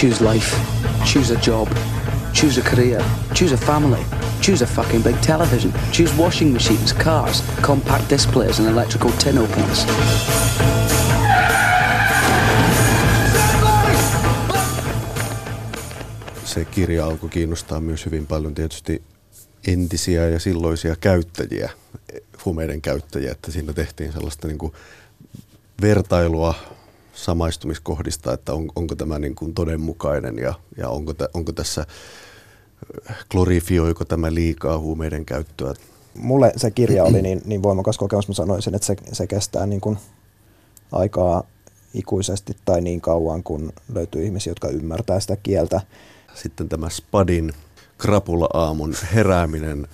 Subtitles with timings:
[0.00, 0.56] Choose life.
[1.04, 1.68] Choose a job.
[2.32, 3.04] Choose a career.
[3.34, 4.04] Choose a family.
[4.40, 5.72] Choose a fucking big television.
[5.92, 9.86] Choose washing machines, cars, compact displays, and electrical tin openers.
[16.44, 19.02] Se kirja alkoi kiinnostaa myös hyvin paljon tietysti
[19.66, 21.70] entisiä ja silloisia käyttäjiä,
[22.44, 24.72] huumeiden käyttäjiä, että siinä tehtiin sellaista niin kuin
[25.82, 26.77] vertailua
[27.24, 31.86] samaistumiskohdista, että on, onko tämä niin kuin todenmukainen ja, ja onko, tä, onko tässä,
[33.30, 35.74] glorifioiko tämä liikaa huumeiden käyttöä.
[36.14, 39.80] Mulle se kirja oli niin, niin voimakas kokemus, mä sanoisin, että se, se kestää niin
[39.80, 39.98] kuin
[40.92, 41.44] aikaa
[41.94, 45.80] ikuisesti tai niin kauan, kun löytyy ihmisiä, jotka ymmärtää sitä kieltä.
[46.34, 47.52] Sitten tämä Spadin
[47.98, 49.88] krapula-aamun herääminen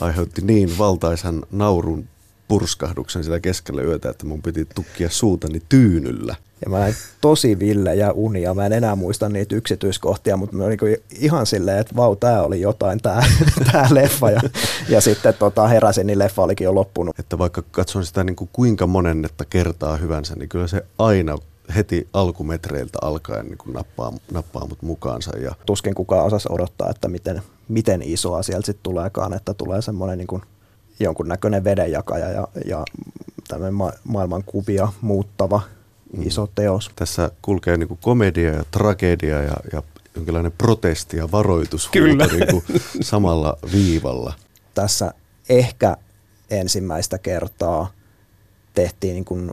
[0.00, 2.08] aiheutti niin valtaisan naurun
[2.48, 6.36] purskahduksen sitä keskellä yötä, että mun piti tukkia suutani tyynyllä.
[6.64, 8.54] Ja mä näin tosi villejä unia.
[8.54, 10.78] Mä en enää muista niitä yksityiskohtia, mutta mä olin
[11.20, 13.22] ihan silleen, että vau, tää oli jotain, tää,
[13.72, 14.30] tää leffa.
[14.30, 14.40] Ja,
[14.88, 17.18] ja sitten tota, heräsin, niin leffa olikin jo loppunut.
[17.18, 21.38] Että vaikka katson sitä niin kuin kuinka monennetta kertaa hyvänsä, niin kyllä se aina
[21.76, 25.38] heti alkumetreiltä alkaen niin kuin nappaa, nappaa mut mukaansa.
[25.38, 25.54] Ja...
[25.66, 30.26] Tuskin kukaan osasi odottaa, että miten, miten isoa sieltä sitten tuleekaan, että tulee semmoinen niin
[30.26, 30.42] kuin
[31.00, 32.84] jonkunnäköinen vedenjakaja ja, ja
[33.48, 35.60] tämmöinen ma- maailman kuvia muuttava.
[36.22, 36.90] Iso teos.
[36.96, 39.82] Tässä kulkee niin kuin komedia ja tragedia ja, ja
[40.14, 42.26] jonkinlainen protesti ja varoitus Kyllä.
[42.26, 42.64] Niin kuin
[43.00, 44.32] samalla viivalla.
[44.74, 45.14] Tässä
[45.48, 45.96] ehkä
[46.50, 47.92] ensimmäistä kertaa
[48.74, 49.50] tehtiin niin kuin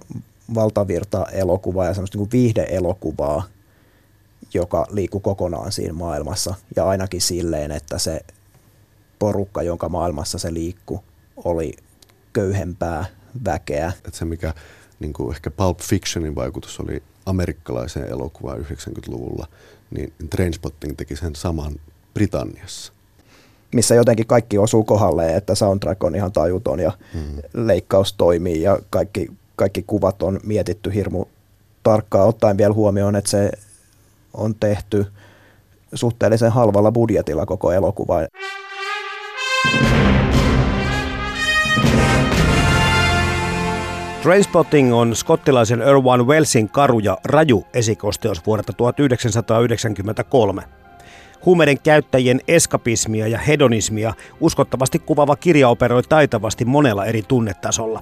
[0.55, 3.43] valtavirta elokuvaa ja semmoista niin kuin viihde-elokuvaa,
[4.53, 6.55] joka liikkuu kokonaan siinä maailmassa.
[6.75, 8.21] Ja ainakin silleen, että se
[9.19, 11.03] porukka, jonka maailmassa se liikkuu,
[11.37, 11.73] oli
[12.33, 13.05] köyhempää
[13.45, 13.93] väkeä.
[14.07, 14.53] Et se, mikä
[14.99, 19.47] niin kuin ehkä Pulp Fictionin vaikutus oli amerikkalaiseen elokuvaan 90-luvulla,
[19.91, 21.73] niin Trainspotting teki sen saman
[22.13, 22.93] Britanniassa.
[23.73, 27.41] Missä jotenkin kaikki osuu kohdalle, että soundtrack on ihan tajuton ja hmm.
[27.53, 31.25] leikkaus toimii ja kaikki, kaikki kuvat on mietitty hirmu
[31.83, 33.51] tarkkaan ottaen vielä huomioon, että se
[34.33, 35.05] on tehty
[35.93, 38.15] suhteellisen halvalla budjetilla koko elokuva.
[44.25, 50.63] Trainspotting on skottilaisen Irwan Wellsin karu ja raju esikosteos vuodelta 1993.
[51.45, 58.01] Huumeiden käyttäjien eskapismia ja hedonismia uskottavasti kuvaava kirja operoi taitavasti monella eri tunnetasolla.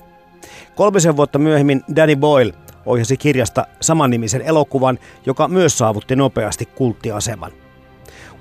[0.76, 2.54] Kolmisen vuotta myöhemmin Danny Boyle
[2.86, 7.63] ohjasi kirjasta samannimisen elokuvan, joka myös saavutti nopeasti kulttiaseman.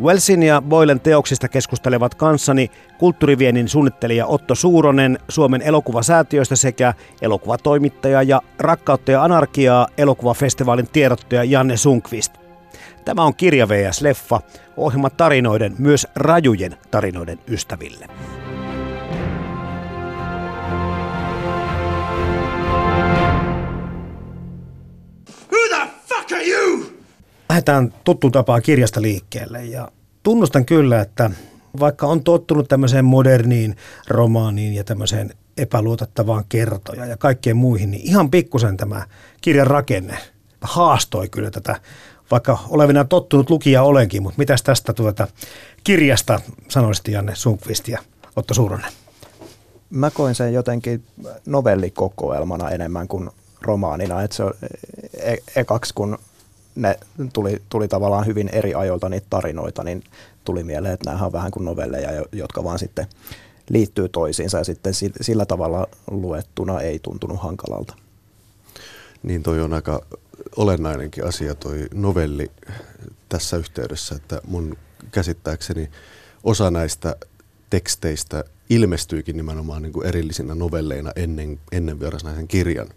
[0.02, 8.42] Wellsin ja Boylen teoksista keskustelevat kanssani kulttuuriviennin suunnittelija Otto Suuronen Suomen elokuvasäätiöstä sekä elokuvatoimittaja ja
[8.58, 12.32] Rakkautta ja anarkiaa elokuvafestivaalin tiedottaja Janne Sunkvist.
[13.04, 14.40] Tämä on Kirja VS Leffa,
[14.76, 18.06] ohjelma tarinoiden, myös rajujen tarinoiden ystäville.
[27.68, 29.88] Lähdetään tuttu tapaa kirjasta liikkeelle ja
[30.22, 31.30] tunnustan kyllä, että
[31.80, 33.76] vaikka on tottunut tämmöiseen moderniin
[34.08, 39.06] romaaniin ja tämmöiseen epäluotettavaan kertoja ja kaikkeen muihin, niin ihan pikkusen tämä
[39.40, 40.18] kirjan rakenne
[40.60, 41.80] haastoi kyllä tätä,
[42.30, 45.28] vaikka olevina tottunut lukija olenkin, mutta mitäs tästä tuota
[45.84, 47.98] kirjasta sanoisit Janne Sunkvist ja
[48.36, 48.92] Otto Suuronen?
[49.90, 51.04] Mä koin sen jotenkin
[51.46, 53.30] novellikokoelmana enemmän kuin
[53.60, 54.52] romaanina, että se on
[55.20, 56.18] e- ekaksi kun
[56.74, 56.96] ne
[57.32, 60.04] tuli, tuli tavallaan hyvin eri ajoilta niitä tarinoita, niin
[60.44, 63.06] tuli mieleen, että nämä on vähän kuin novelleja, jotka vaan sitten
[63.70, 67.94] liittyy toisiinsa ja sitten sillä tavalla luettuna ei tuntunut hankalalta.
[69.22, 70.02] Niin toi on aika
[70.56, 72.50] olennainenkin asia toi novelli
[73.28, 74.76] tässä yhteydessä, että mun
[75.10, 75.90] käsittääkseni
[76.44, 77.16] osa näistä
[77.70, 82.88] teksteistä ilmestyikin nimenomaan niin kuin erillisinä novelleina ennen, ennen Vierasnaisen kirjan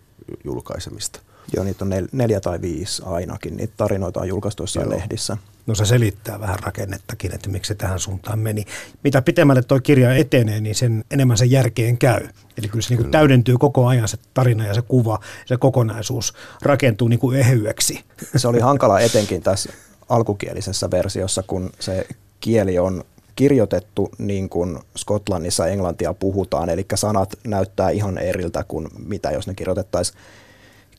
[0.44, 1.20] julkaisemista.
[1.54, 3.58] Joo, niitä on nel, neljä tai viisi ainakin.
[3.58, 4.98] Niitä tarinoita on julkaistu jossain Joo.
[4.98, 5.38] lehdissä.
[5.68, 8.66] No se selittää vähän rakennettakin, että miksi se tähän suuntaan meni.
[9.04, 12.28] Mitä pitemmälle tuo kirja etenee, niin sen enemmän se järkeen käy.
[12.58, 17.08] Eli kyllä se niin täydentyy koko ajan se tarina ja se kuva, se kokonaisuus rakentuu
[17.08, 18.04] niin kuin ehyeksi.
[18.36, 19.74] Se oli hankala etenkin tässä
[20.10, 22.08] alkukielisessä versiossa, kun se
[22.40, 23.04] kieli on
[23.36, 29.54] kirjoitettu niin kuin Skotlannissa englantia puhutaan, eli sanat näyttää ihan eriltä kuin mitä jos ne
[29.54, 30.20] kirjoitettaisiin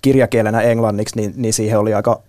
[0.03, 2.23] kirjakielenä englanniksi, niin, niin siihen oli aika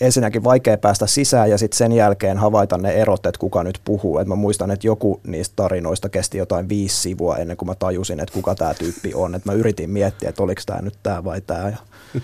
[0.00, 4.18] ensinnäkin vaikea päästä sisään ja sitten sen jälkeen havaita ne erot, että kuka nyt puhuu.
[4.18, 8.20] Et mä muistan, että joku niistä tarinoista kesti jotain viisi sivua ennen kuin mä tajusin,
[8.20, 9.34] että kuka tämä tyyppi on.
[9.34, 11.72] Et mä yritin miettiä, että oliko tämä nyt tämä vai tämä.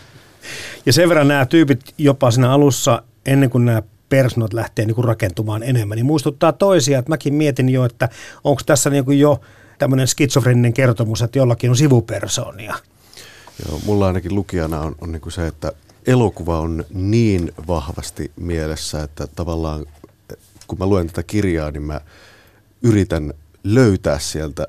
[0.87, 5.63] Ja sen verran nämä tyypit jopa siinä alussa, ennen kuin nämä persoonat lähtee niin rakentumaan
[5.63, 8.09] enemmän, niin muistuttaa toisia, että mäkin mietin jo, että
[8.45, 9.41] onko tässä niin kuin jo
[9.79, 12.75] tämmöinen skitsofreninen kertomus, että jollakin on sivupersoonia.
[13.69, 15.73] Joo, mulla ainakin lukijana on, on niin kuin se, että
[16.07, 19.87] elokuva on niin vahvasti mielessä, että tavallaan
[20.67, 22.01] kun mä luen tätä kirjaa, niin mä
[22.83, 23.35] yritän
[23.65, 24.67] löytää sieltä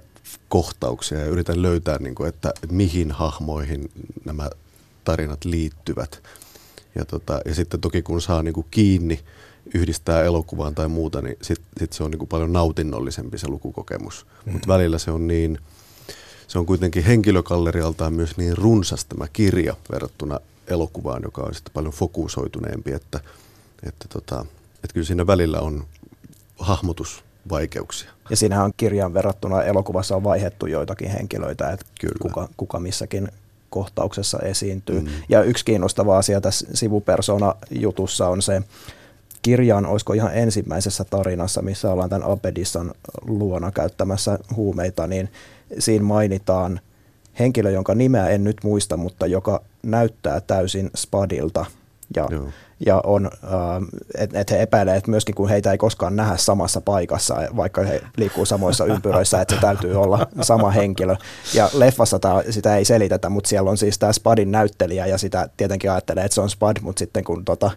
[0.49, 3.91] kohtauksia ja yritän löytää, niin kuin, että mihin hahmoihin
[4.25, 4.49] nämä
[5.03, 6.23] tarinat liittyvät.
[6.95, 9.19] Ja, tota, ja sitten toki kun saa niin kuin kiinni,
[9.73, 14.25] yhdistää elokuvaan tai muuta, niin sitten sit se on niin kuin paljon nautinnollisempi se lukukokemus.
[14.45, 14.51] Mm.
[14.51, 15.57] Mutta välillä se on niin,
[16.51, 21.93] se on kuitenkin henkilökallerialtaan myös niin runsas tämä kirja verrattuna elokuvaan, joka on sitten paljon
[21.93, 23.19] fokusoituneempi, että,
[23.83, 24.45] että, tota,
[24.75, 25.83] että kyllä siinä välillä on
[26.59, 28.11] hahmotusvaikeuksia.
[28.29, 32.15] Ja siinähän on kirjan verrattuna elokuvassa on vaihettu joitakin henkilöitä, että Kyllä.
[32.21, 33.27] kuka, kuka missäkin
[33.69, 35.01] kohtauksessa esiintyy.
[35.01, 35.07] Mm.
[35.29, 38.61] Ja yksi kiinnostava asia tässä sivupersona-jutussa on se,
[39.41, 42.93] kirjan, olisiko ihan ensimmäisessä tarinassa, missä ollaan tämän Abedissan
[43.27, 45.29] luona käyttämässä huumeita, niin
[45.79, 46.79] siinä mainitaan
[47.39, 51.65] henkilö, jonka nimeä en nyt muista, mutta joka näyttää täysin Spadilta.
[52.15, 52.49] Ja, Joo.
[52.85, 53.29] ja on,
[54.17, 58.01] että et he epäilevät, että myöskin kun heitä ei koskaan nähdä samassa paikassa, vaikka he
[58.17, 61.15] liikkuu samoissa ympyröissä, että se täytyy olla sama henkilö.
[61.53, 65.49] Ja leffassa tää, sitä ei selitetä, mutta siellä on siis tämä Spadin näyttelijä ja sitä
[65.57, 67.71] tietenkin ajattelee, että se on Spad, mutta sitten kun tota,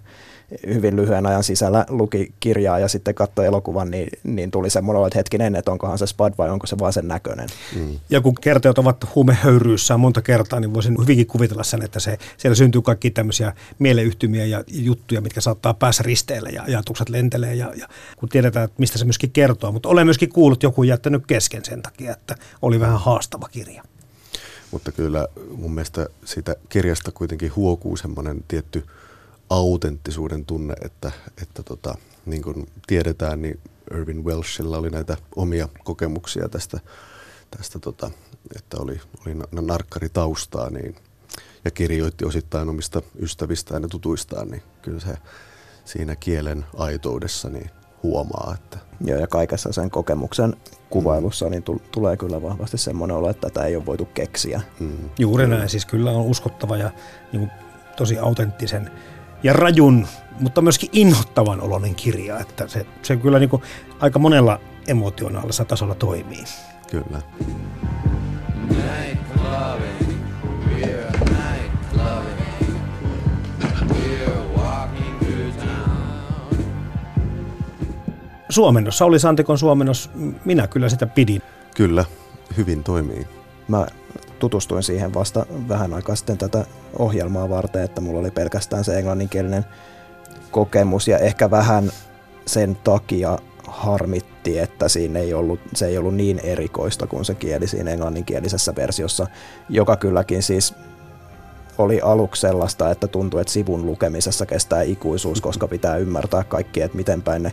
[0.67, 5.07] hyvin lyhyen ajan sisällä luki kirjaa ja sitten katsoi elokuvan, niin, niin tuli semmoinen olo,
[5.07, 7.49] että hetkinen, että onkohan se Spad vai onko se vaan sen näköinen.
[7.77, 7.99] Mm.
[8.11, 12.55] Ja kun kertojat ovat huumehöyryyssään monta kertaa, niin voisin hyvinkin kuvitella sen, että se, siellä
[12.55, 17.55] syntyy kaikki tämmöisiä mieleyhtymiä ja juttuja, mitkä saattaa päässä risteillä ja ajatukset lentelee.
[17.55, 19.73] Ja, ja kun tiedetään, että mistä se myöskin kertoo.
[19.73, 23.83] Mutta olen myöskin kuullut joku jättänyt kesken sen takia, että oli vähän haastava kirja.
[24.71, 28.85] Mutta kyllä mun mielestä siitä kirjasta kuitenkin huokuu semmoinen tietty
[29.51, 31.13] autenttisuuden tunne, että,
[31.43, 31.95] että tota,
[32.27, 33.61] niin kuin tiedetään, niin
[33.95, 36.81] Irvin Welshilla oli näitä omia kokemuksia tästä,
[37.59, 38.11] tästä tota,
[38.57, 40.97] että oli, oli na- narkkaritaustaa niin,
[41.65, 45.17] ja kirjoitti osittain omista ystävistään ja tutuistaan, niin kyllä se
[45.85, 47.71] siinä kielen aitoudessa niin
[48.03, 50.57] huomaa, että Joo, ja kaikessa sen kokemuksen
[50.91, 54.61] kuvailussa niin tul- tulee kyllä vahvasti semmoinen olo, että tätä ei ole voitu keksiä.
[54.81, 56.91] mm, Juuri näin, siis kyllä on uskottava ja
[57.33, 57.51] niin kuin,
[57.97, 58.91] tosi autenttisen
[59.45, 60.07] ja rajun,
[60.41, 63.63] mutta myöskin inhottavan oloinen kirja, että se, se kyllä niin kuin
[64.01, 66.45] aika monella emotionaalisella tasolla toimii.
[66.91, 67.23] kyllä.
[78.51, 80.11] Suomennos, Sauli Santikon suomennos,
[80.45, 81.43] minä kyllä sitä pidin.
[81.77, 82.05] Kyllä,
[82.57, 83.27] hyvin toimii.
[83.69, 83.87] Mä
[84.39, 86.65] tutustuin siihen vasta vähän aikaa sitten tätä
[86.99, 89.65] ohjelmaa varten, että mulla oli pelkästään se englanninkielinen
[90.51, 91.91] kokemus ja ehkä vähän
[92.47, 97.67] sen takia harmitti, että siinä ei ollut, se ei ollut niin erikoista kuin se kieli
[97.67, 99.27] siinä englanninkielisessä versiossa,
[99.69, 100.75] joka kylläkin siis
[101.79, 106.97] oli aluksi sellaista, että tuntui, että sivun lukemisessa kestää ikuisuus, koska pitää ymmärtää kaikki, että
[106.97, 107.53] miten päin ne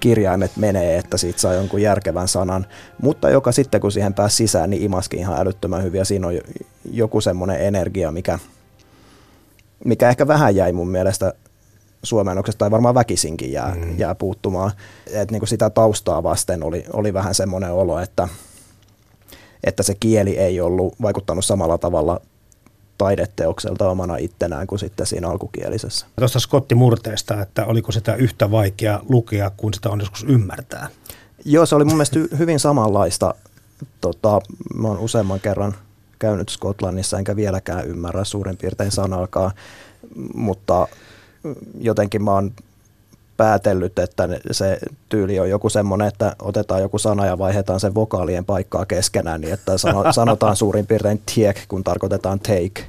[0.00, 2.66] kirjaimet menee, että siitä saa jonkun järkevän sanan,
[3.02, 6.04] mutta joka sitten kun siihen pääsi sisään, niin imaski ihan älyttömän hyviä.
[6.04, 6.42] Siinä on jo-
[6.92, 8.38] joku semmoinen energia, mikä,
[9.84, 11.32] mikä ehkä vähän jäi mun mielestä
[12.02, 13.98] suomennoksesta, tai varmaan väkisinkin jää, mm.
[13.98, 14.70] jää puuttumaan.
[15.12, 18.28] Et niin kuin sitä taustaa vasten oli, oli vähän semmoinen olo, että,
[19.64, 22.20] että se kieli ei ollut vaikuttanut samalla tavalla
[22.98, 26.06] taideteokselta omana ittenään kuin sitten siinä alkukielisessä.
[26.18, 30.88] Tuosta Scotti Murteesta, että oliko sitä yhtä vaikea lukea kuin sitä on joskus ymmärtää.
[31.44, 33.34] Joo, se oli mun mielestä hy- hyvin samanlaista.
[34.00, 34.40] Tota,
[34.74, 35.74] mä oon useamman kerran
[36.18, 39.50] käynyt Skotlannissa, enkä vieläkään ymmärrä suurin piirtein sanalkaa,
[40.34, 40.88] mutta
[41.80, 42.52] jotenkin mä oon
[43.38, 44.78] päätellyt, että se
[45.08, 49.52] tyyli on joku semmoinen, että otetaan joku sana ja vaihdetaan sen vokaalien paikkaa keskenään, niin
[49.52, 52.84] että sano, sanotaan suurin piirtein tiek, kun tarkoitetaan take.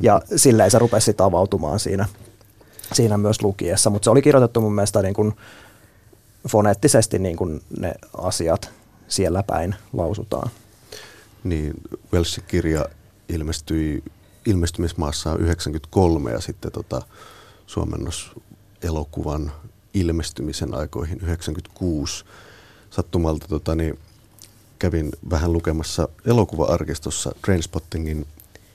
[0.00, 2.06] Ja silleen se rupesi avautumaan siinä,
[2.92, 5.36] siinä myös lukiessa, mutta se oli kirjoitettu mun mielestä niin kuin
[6.48, 8.70] foneettisesti niin kuin ne asiat
[9.08, 10.50] siellä päin lausutaan.
[11.44, 11.74] Niin,
[12.12, 12.84] Welsin kirja
[13.28, 14.02] ilmestyi
[14.46, 17.02] ilmestymismaassa 93 ja sitten tota,
[17.66, 18.32] suomennos
[18.82, 19.52] elokuvan
[20.00, 22.24] ilmestymisen aikoihin 96.
[22.90, 23.98] Sattumalta tota, niin,
[24.78, 28.26] kävin vähän lukemassa elokuva-arkistossa Trainspottingin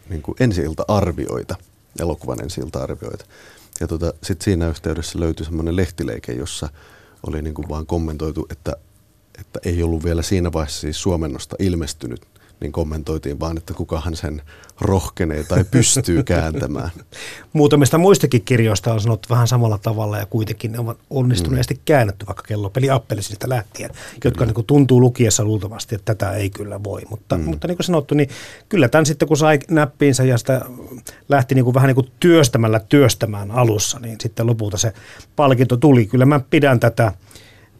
[0.09, 1.55] niin ensi-ilta-arvioita,
[1.99, 3.25] elokuvan ensi-ilta-arvioita.
[3.79, 6.69] Ja tota, sitten siinä yhteydessä löytyi semmoinen lehtileike, jossa
[7.27, 8.75] oli niin kuin vaan kommentoitu, että,
[9.39, 12.30] että ei ollut vielä siinä vaiheessa siis suomennosta ilmestynyt
[12.61, 14.41] niin kommentoitiin vaan, että kukahan sen
[14.81, 16.89] rohkenee tai pystyy kääntämään.
[17.53, 21.79] Muutamista muistakin kirjoista on sanottu vähän samalla tavalla ja kuitenkin ne ovat onnistuneesti mm.
[21.85, 23.89] käännetty vaikka kellopeli Appelisinista lähtien,
[24.23, 27.01] jotka niin kuin tuntuu lukiessa luultavasti, että tätä ei kyllä voi.
[27.09, 27.43] Mutta, mm.
[27.43, 28.29] mutta niin kuin sanottu, niin
[28.69, 30.61] kyllä tämän sitten kun sai näppiinsä ja sitä
[31.29, 34.93] lähti niin kuin vähän niin kuin työstämällä työstämään alussa, niin sitten lopulta se
[35.35, 36.05] palkinto tuli.
[36.05, 37.11] Kyllä mä pidän tätä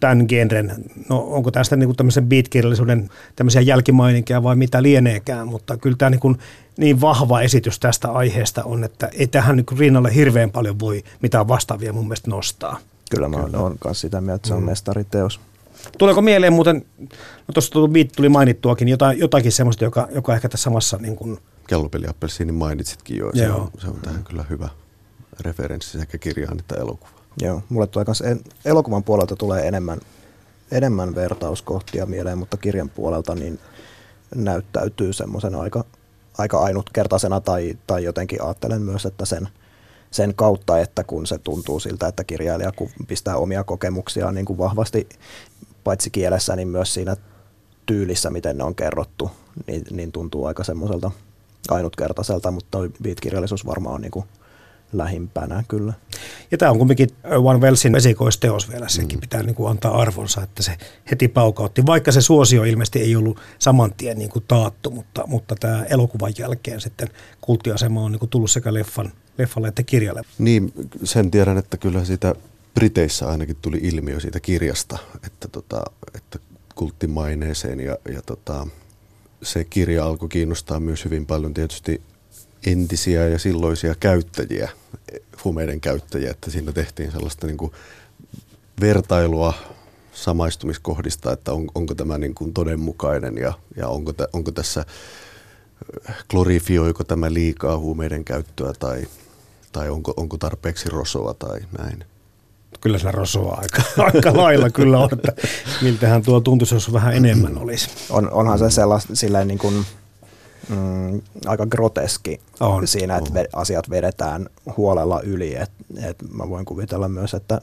[0.01, 0.71] tämän genren,
[1.09, 6.37] no onko tästä niin tämmöisen beat-kirjallisuuden tämmöisiä jälkimaininkeja vai mitä lieneekään, mutta kyllä tämä niin,
[6.77, 11.47] niin vahva esitys tästä aiheesta on, että ei tähän niin rinnalle hirveän paljon voi mitään
[11.47, 12.79] vastaavia mun mielestä nostaa.
[13.11, 14.65] Kyllä mä oon myös sitä mieltä, että se on mm.
[14.65, 15.39] mestariteos.
[15.97, 16.85] Tuleeko mieleen muuten,
[17.47, 21.37] no tuossa beat tuli mainittuakin, jotain, jotakin semmoista, joka, joka ehkä tässä samassa niin kuin...
[21.67, 24.69] Kellopeliappelsiinin mainitsitkin jo, se, on, se on tähän kyllä hyvä
[25.39, 27.20] referenssi sekä kirjaan että elokuvaan.
[27.39, 29.99] Joo, mulle tulee kans en, elokuvan puolelta tulee enemmän,
[30.71, 33.59] enemmän vertauskohtia mieleen, mutta kirjan puolelta niin
[34.35, 35.85] näyttäytyy semmoisen aika,
[36.37, 39.49] aika ainutkertaisena tai, tai jotenkin ajattelen myös, että sen,
[40.11, 42.71] sen kautta, että kun se tuntuu siltä, että kirjailija
[43.07, 45.09] pistää omia kokemuksia niin kuin vahvasti
[45.83, 47.15] paitsi kielessä, niin myös siinä
[47.85, 49.31] tyylissä, miten ne on kerrottu,
[49.67, 51.11] niin, niin tuntuu aika semmoiselta
[51.69, 54.25] ainutkertaiselta, mutta toi beat-kirjallisuus varmaan on niin kuin
[54.93, 55.93] lähimpänä kyllä.
[56.51, 59.21] Ja tämä on kumminkin One Wellsin esikoisteos vielä, sekin mm.
[59.21, 60.77] pitää niin kuin antaa arvonsa, että se
[61.11, 65.55] heti paukautti, vaikka se suosio ilmeisesti ei ollut saman tien niin kuin taattu, mutta, mutta
[65.59, 67.09] tämä elokuvan jälkeen sitten
[67.41, 70.21] kulttiasema on niin kuin tullut sekä leffan, leffalle että kirjalle.
[70.39, 72.35] Niin, sen tiedän, että kyllä sitä
[72.73, 75.83] Briteissä ainakin tuli ilmiö siitä kirjasta, että, tota,
[76.13, 76.39] että
[76.75, 78.67] kulttimaineeseen ja, ja tota,
[79.43, 82.01] se kirja alkoi kiinnostaa myös hyvin paljon tietysti
[82.65, 84.69] entisiä ja silloisia käyttäjiä,
[85.43, 87.71] humeiden käyttäjiä, että siinä tehtiin sellaista niin kuin
[88.81, 89.53] vertailua
[90.13, 94.85] samaistumiskohdista, että on, onko tämä niin kuin todenmukainen ja, ja onko, tä, onko tässä,
[96.29, 99.07] glorifioiko tämä liikaa huumeiden käyttöä tai,
[99.71, 102.03] tai onko, onko tarpeeksi rosoa tai näin.
[102.81, 105.33] Kyllä sillä rosoa aika, aika lailla kyllä on, että
[105.81, 107.89] miltähän tuo tuntuisi, jos vähän enemmän olisi.
[108.09, 109.85] On, onhan se sellaista silleen niin kuin
[110.69, 113.45] mm, aika groteski on, siinä, että on.
[113.53, 115.55] asiat vedetään huolella yli.
[115.55, 115.71] Et,
[116.03, 117.61] et mä voin kuvitella myös, että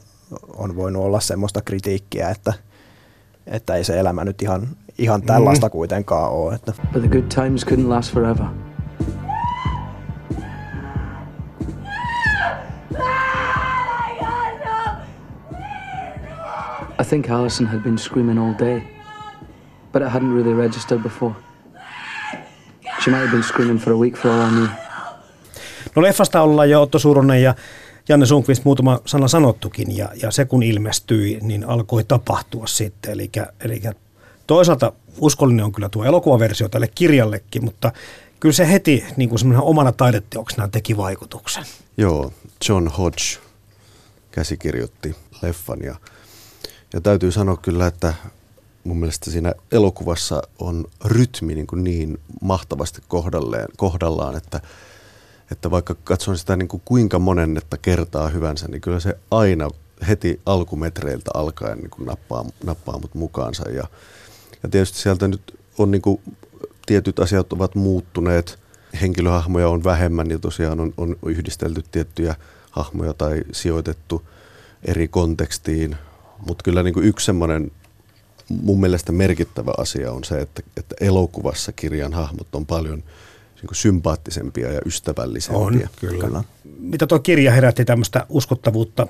[0.57, 2.53] on voinut olla semmoista kritiikkiä, että,
[3.47, 5.71] että ei se elämä nyt ihan, ihan tällaista mm.
[5.71, 6.55] kuitenkaan ole.
[6.55, 6.73] Että.
[6.93, 8.45] But the good times couldn't last forever.
[16.99, 18.81] I think Alison had been screaming all day,
[19.91, 21.35] but it hadn't really registered before.
[23.03, 24.67] She might have been screaming for a week for all I knew.
[25.95, 27.55] No leffasta ollaan jo Otto Suronen ja
[28.09, 33.11] Janne Sunkvist muutama sana sanottukin ja, ja se kun ilmestyi, niin alkoi tapahtua sitten.
[33.11, 33.81] Eli, eli
[34.47, 37.91] toisaalta uskollinen on kyllä tuo elokuvaversio tälle kirjallekin, mutta
[38.39, 41.63] kyllä se heti niin kuin omana taideteoksena teki vaikutuksen.
[41.97, 42.33] Joo,
[42.69, 43.39] John Hodge
[44.31, 45.95] käsikirjoitti leffan ja,
[46.93, 48.13] ja täytyy sanoa kyllä, että
[48.83, 54.61] mun mielestä siinä elokuvassa on rytmi niin, kuin niin mahtavasti kohdalleen, kohdallaan, että,
[55.51, 59.69] että vaikka katson sitä niin kuin kuinka monennetta kertaa hyvänsä, niin kyllä se aina
[60.07, 63.69] heti alkumetreiltä alkaen niin kuin nappaa, nappaa mut mukaansa.
[63.69, 63.83] Ja,
[64.63, 66.21] ja tietysti sieltä nyt on niin kuin,
[66.85, 68.59] tietyt asiat ovat muuttuneet,
[69.01, 72.35] henkilöhahmoja on vähemmän ja tosiaan on, on yhdistelty tiettyjä
[72.71, 74.23] hahmoja tai sijoitettu
[74.85, 75.95] eri kontekstiin,
[76.47, 77.71] mutta kyllä niin kuin yksi semmoinen
[78.49, 83.03] mun mielestä merkittävä asia on se, että, että elokuvassa kirjan hahmot on paljon
[83.61, 85.65] niin sympaattisempia ja ystävällisempiä.
[85.65, 86.25] On, kyllä.
[86.25, 86.43] kyllä.
[86.79, 89.07] Mitä tuo kirja herätti tämmöistä uskottavuutta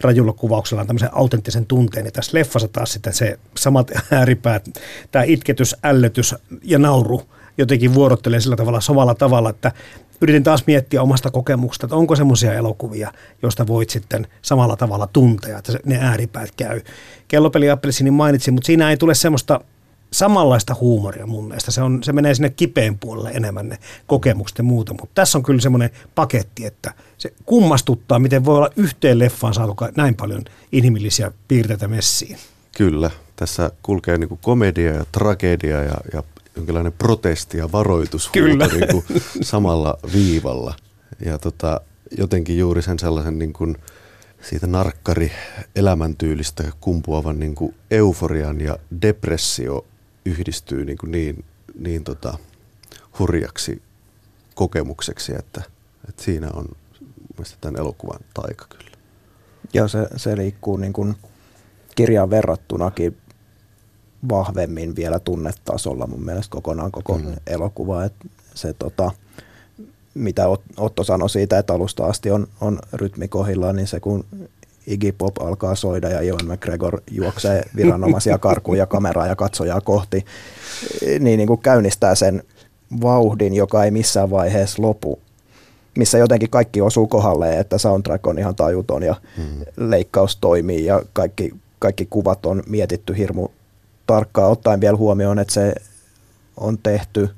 [0.00, 4.68] rajulla kuvauksella, tämmöisen autenttisen tunteen, niin tässä leffassa taas sitten se samat ääripäät,
[5.10, 7.22] tämä itketys, ällötys ja nauru
[7.58, 9.72] jotenkin vuorottelee sillä tavalla samalla tavalla, että
[10.20, 15.58] yritin taas miettiä omasta kokemuksesta, että onko semmoisia elokuvia, joista voit sitten samalla tavalla tuntea,
[15.58, 16.80] että ne ääripäät käy.
[17.28, 19.60] Kellopeli Appelsinin mainitsin, mutta siinä ei tule semmoista
[20.12, 21.70] samanlaista huumoria mun mielestä.
[21.70, 25.44] Se, on, se menee sinne kipeen puolelle enemmän ne kokemukset ja muuta, mutta tässä on
[25.44, 31.32] kyllä semmoinen paketti, että se kummastuttaa, miten voi olla yhteen leffaan saatu näin paljon inhimillisiä
[31.48, 32.38] piirteitä messiin.
[32.76, 36.22] Kyllä, tässä kulkee niin komedia ja tragedia ja, ja
[36.56, 38.66] jonkinlainen protesti ja varoitus Kyllä.
[38.66, 39.04] Niin kuin
[39.42, 40.74] samalla viivalla.
[41.24, 41.80] Ja tota,
[42.18, 43.76] jotenkin juuri sen sellaisen niin kuin
[44.42, 45.32] siitä narkkari
[45.76, 49.86] elämäntyylistä kumpuavan niin kuin euforian ja depressio
[50.24, 51.44] yhdistyy niin, kuin niin,
[51.78, 52.38] niin tota,
[53.18, 53.82] hurjaksi
[54.54, 55.62] kokemukseksi, että,
[56.08, 56.68] että siinä on
[57.36, 58.96] mielestäni tämän elokuvan taika kyllä.
[59.72, 61.16] Ja se, se liikkuu niin kuin
[61.94, 63.16] kirjaan verrattunakin
[64.28, 67.34] vahvemmin vielä tunnetasolla mun mielestä kokonaan koko mm.
[67.46, 68.04] elokuva.
[68.04, 68.12] Et
[68.54, 69.10] se tota,
[70.14, 70.42] mitä
[70.76, 74.24] Otto sanoi siitä, että alusta asti on, on rytmi kohillaan, niin se kun
[74.86, 80.24] Iggy Pop alkaa soida ja Ewan McGregor juoksee viranomaisia karkuun ja kameraa ja katsojaa kohti,
[81.20, 82.42] niin, niin kuin käynnistää sen
[83.00, 85.18] vauhdin, joka ei missään vaiheessa lopu,
[85.96, 89.60] missä jotenkin kaikki osuu kohdalle, että soundtrack on ihan tajuton ja hmm.
[89.76, 93.48] leikkaus toimii ja kaikki, kaikki kuvat on mietitty hirmu
[94.06, 95.74] tarkkaan ottaen vielä huomioon, että se
[96.56, 97.30] on tehty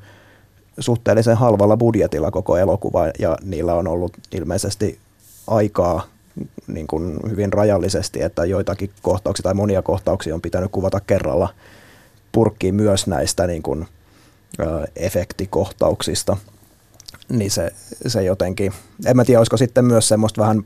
[0.79, 4.99] suhteellisen halvalla budjetilla koko elokuva ja niillä on ollut ilmeisesti
[5.47, 6.07] aikaa
[6.67, 11.49] niin kuin hyvin rajallisesti, että joitakin kohtauksia tai monia kohtauksia on pitänyt kuvata kerralla
[12.33, 13.87] purkkiin myös näistä niin kuin,
[14.61, 16.37] ö, efektikohtauksista.
[17.29, 17.73] Niin se,
[18.07, 18.73] se jotenkin,
[19.07, 20.65] en mä tiedä, olisiko sitten myös semmoista vähän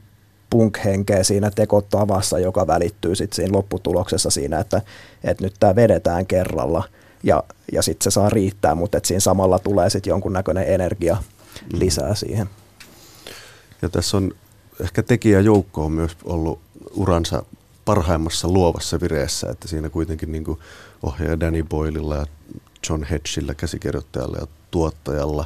[0.52, 4.82] punk-henkeä siinä tekotavassa, joka välittyy sitten siinä lopputuloksessa siinä, että,
[5.24, 6.84] että nyt tämä vedetään kerralla
[7.22, 11.78] ja, ja sitten se saa riittää, mutta että siinä samalla tulee sitten jonkunnäköinen energia mm.
[11.78, 12.48] lisää siihen.
[13.82, 14.32] Ja tässä on
[14.80, 16.58] ehkä tekijäjoukko on myös ollut
[16.94, 17.42] uransa
[17.84, 20.58] parhaimmassa luovassa vireessä, että siinä kuitenkin niin kuin
[21.02, 22.26] ohjaaja Danny Boylella ja
[22.90, 25.44] John Hedgillä, käsikirjoittajalla ja tuottajalla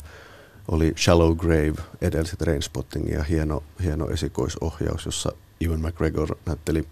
[0.68, 6.86] oli Shallow Grave, edelliset Rainspotting ja hieno, hieno esikoisohjaus, jossa Ewan McGregor näytteli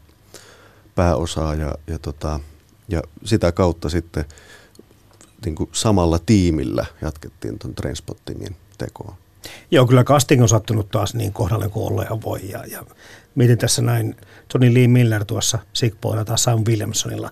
[0.95, 2.41] pääosaa ja, ja, tota,
[2.89, 4.25] ja sitä kautta sitten
[5.45, 9.17] niin kuin samalla tiimillä jatkettiin tuon Trainspottingin tekoa.
[9.71, 12.41] Joo, kyllä casting on sattunut taas niin kohdalle kuin olla ja voi.
[12.49, 12.85] Ja, ja
[13.35, 14.17] mietin tässä näin
[14.55, 17.31] Johnny Lee Miller tuossa Sigpoina tai Sam Williamsonilla.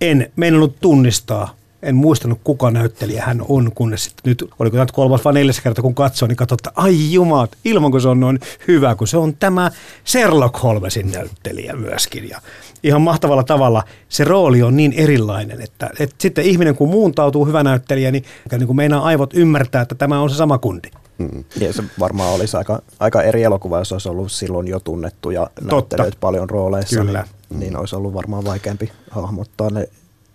[0.00, 5.24] En meinannut tunnistaa en muistanut kuka näyttelijä hän on, kunnes sitten nyt, oliko tämä kolmas
[5.24, 8.40] vai neljäs kerta, kun katsoo, niin katsoo, että ai jumat, ilman kun se on noin
[8.68, 9.70] hyvä, kun se on tämä
[10.06, 12.28] Sherlock Holmesin näyttelijä myöskin.
[12.28, 12.40] Ja
[12.82, 17.62] ihan mahtavalla tavalla se rooli on niin erilainen, että, että sitten ihminen kun muuntautuu hyvä
[17.62, 20.90] näyttelijä, niin, niin kuin meinaa aivot ymmärtää, että tämä on se sama kundi.
[21.18, 21.44] Mm.
[21.60, 26.16] Ja se varmaan olisi aika, aika eri elokuva, jos olisi ollut silloin jo tunnettuja näyttelijöitä
[26.20, 27.00] paljon rooleissa.
[27.00, 27.26] Kyllä.
[27.50, 29.88] Niin, niin olisi ollut varmaan vaikeampi hahmottaa ne.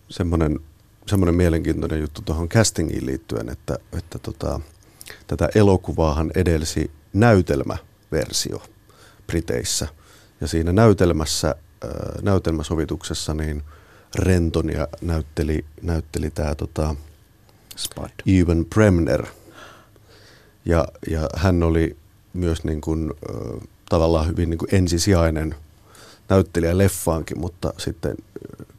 [0.10, 0.60] Semmoinen,
[1.10, 4.60] semmoinen mielenkiintoinen juttu tuohon castingiin liittyen, että, että tota,
[5.28, 8.62] tätä elokuvaahan edelsi näytelmäversio
[9.28, 9.88] Briteissä.
[10.42, 11.92] Ja siinä näytelmässä, äh,
[12.22, 13.64] näytelmäsovituksessa niin
[14.16, 16.96] Rentonia näytteli, näytteli tämä tota,
[17.76, 18.10] Spud.
[18.28, 19.26] Ewan Bremner–
[20.66, 21.98] ja, ja hän oli
[22.34, 23.34] myös niin kuin, ö,
[23.90, 25.56] tavallaan hyvin niin kuin ensisijainen
[26.30, 28.16] näyttelijä leffaankin, mutta sitten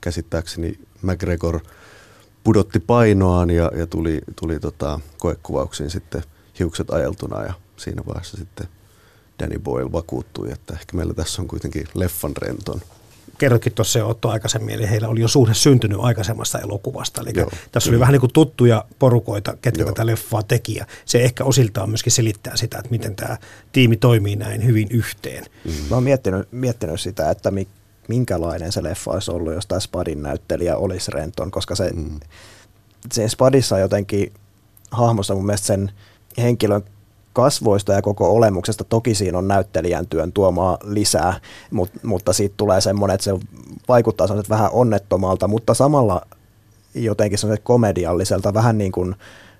[0.00, 1.60] käsittääkseni McGregor
[2.44, 6.22] pudotti painoaan ja, ja tuli, tuli tota, koekuvauksiin sitten
[6.58, 8.68] hiukset ajeltuna ja siinä vaiheessa sitten
[9.38, 12.80] Danny Boyle vakuuttui, että ehkä meillä tässä on kuitenkin leffan renton
[13.40, 17.20] kerrotkin tuossa jo Otto aikaisemmin, eli heillä oli jo suhde syntynyt aikaisemmasta elokuvasta.
[17.20, 19.92] Eli Joo, tässä oli vähän niin kuin tuttuja porukoita, ketkä Joo.
[19.92, 20.74] tätä leffaa teki.
[20.74, 23.36] Ja se ehkä osiltaan myöskin selittää sitä, että miten tämä
[23.72, 25.44] tiimi toimii näin hyvin yhteen.
[25.64, 25.72] Mm.
[25.90, 27.68] Mä oon miettinyt, miettinyt sitä, että mi,
[28.10, 32.20] minkälainen se leffa olisi ollut, jos tämä Spadin näyttelijä olisi Renton, koska se, mm.
[33.12, 34.32] se Spadissa jotenkin
[34.90, 35.92] hahmossa mun mielestä sen
[36.38, 36.82] henkilön
[37.32, 38.84] kasvoista ja koko olemuksesta.
[38.84, 43.38] Toki siinä on näyttelijän työn tuomaa lisää, mutta, mutta siitä tulee semmoinen, että se
[43.88, 46.26] vaikuttaa vähän onnettomalta, mutta samalla
[46.94, 49.14] jotenkin semmoinen komedialliselta, vähän niin kuin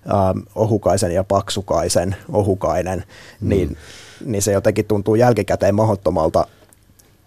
[0.06, 3.04] äh, ohukaisen ja paksukaisen ohukainen,
[3.40, 3.48] mm.
[3.48, 3.76] niin,
[4.24, 6.46] niin se jotenkin tuntuu jälkikäteen mahdottomalta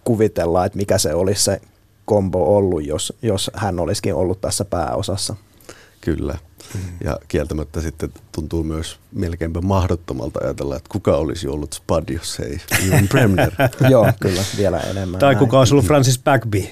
[0.04, 1.60] kuvitella, että mikä se olisi se
[2.04, 5.36] kombo ollut, jos, jos hän olisikin ollut tässä pääosassa.
[6.00, 6.38] Kyllä.
[6.74, 6.80] Mm.
[7.04, 12.60] Ja kieltämättä sitten tuntuu myös melkeinpä mahdottomalta ajatella, että kuka olisi ollut Spud, jos ei
[12.86, 13.52] Ian Bremner.
[13.90, 15.20] Joo, kyllä, vielä enemmän.
[15.20, 15.38] Tai näin.
[15.38, 16.64] kuka olisi ollut Francis Bagby,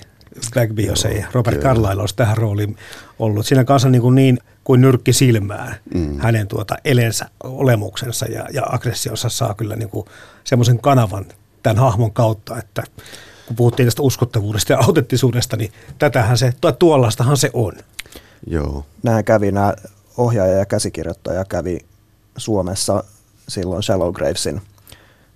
[0.55, 1.69] Bagby jos ei Robert kyllä.
[1.69, 2.77] Carlyle olisi tähän rooliin
[3.19, 3.47] ollut.
[3.47, 6.19] Siinä kanssa niin kuin, niin kuin nyrkki silmään mm.
[6.19, 10.07] hänen tuota elensä, olemuksensa ja, ja aggressionsa saa kyllä niin kuin
[10.45, 11.27] semmoisen kanavan
[11.63, 12.83] tämän hahmon kautta, että
[13.47, 17.73] kun puhuttiin tästä uskottavuudesta ja autenttisuudesta, niin tätähän se, tuollaistahan se on.
[18.47, 18.85] Joo.
[19.03, 19.75] Nämä kävi, nämä
[20.17, 21.79] ohjaaja ja käsikirjoittaja kävi
[22.37, 23.05] Suomessa
[23.49, 24.63] silloin Shallow Gravesin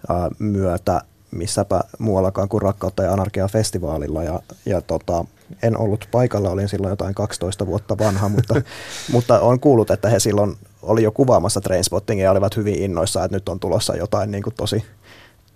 [0.08, 4.24] ää, myötä missäpä muuallakaan kuin Rakkautta ja Anarkia-festivaalilla.
[4.24, 5.24] Ja, ja tota,
[5.62, 8.54] en ollut paikalla, olin silloin jotain 12 vuotta vanha, mutta,
[9.12, 13.36] mutta on kuullut, että he silloin oli jo kuvaamassa Trainspottingia ja olivat hyvin innoissaan, että
[13.36, 14.84] nyt on tulossa jotain niin kuin tosi,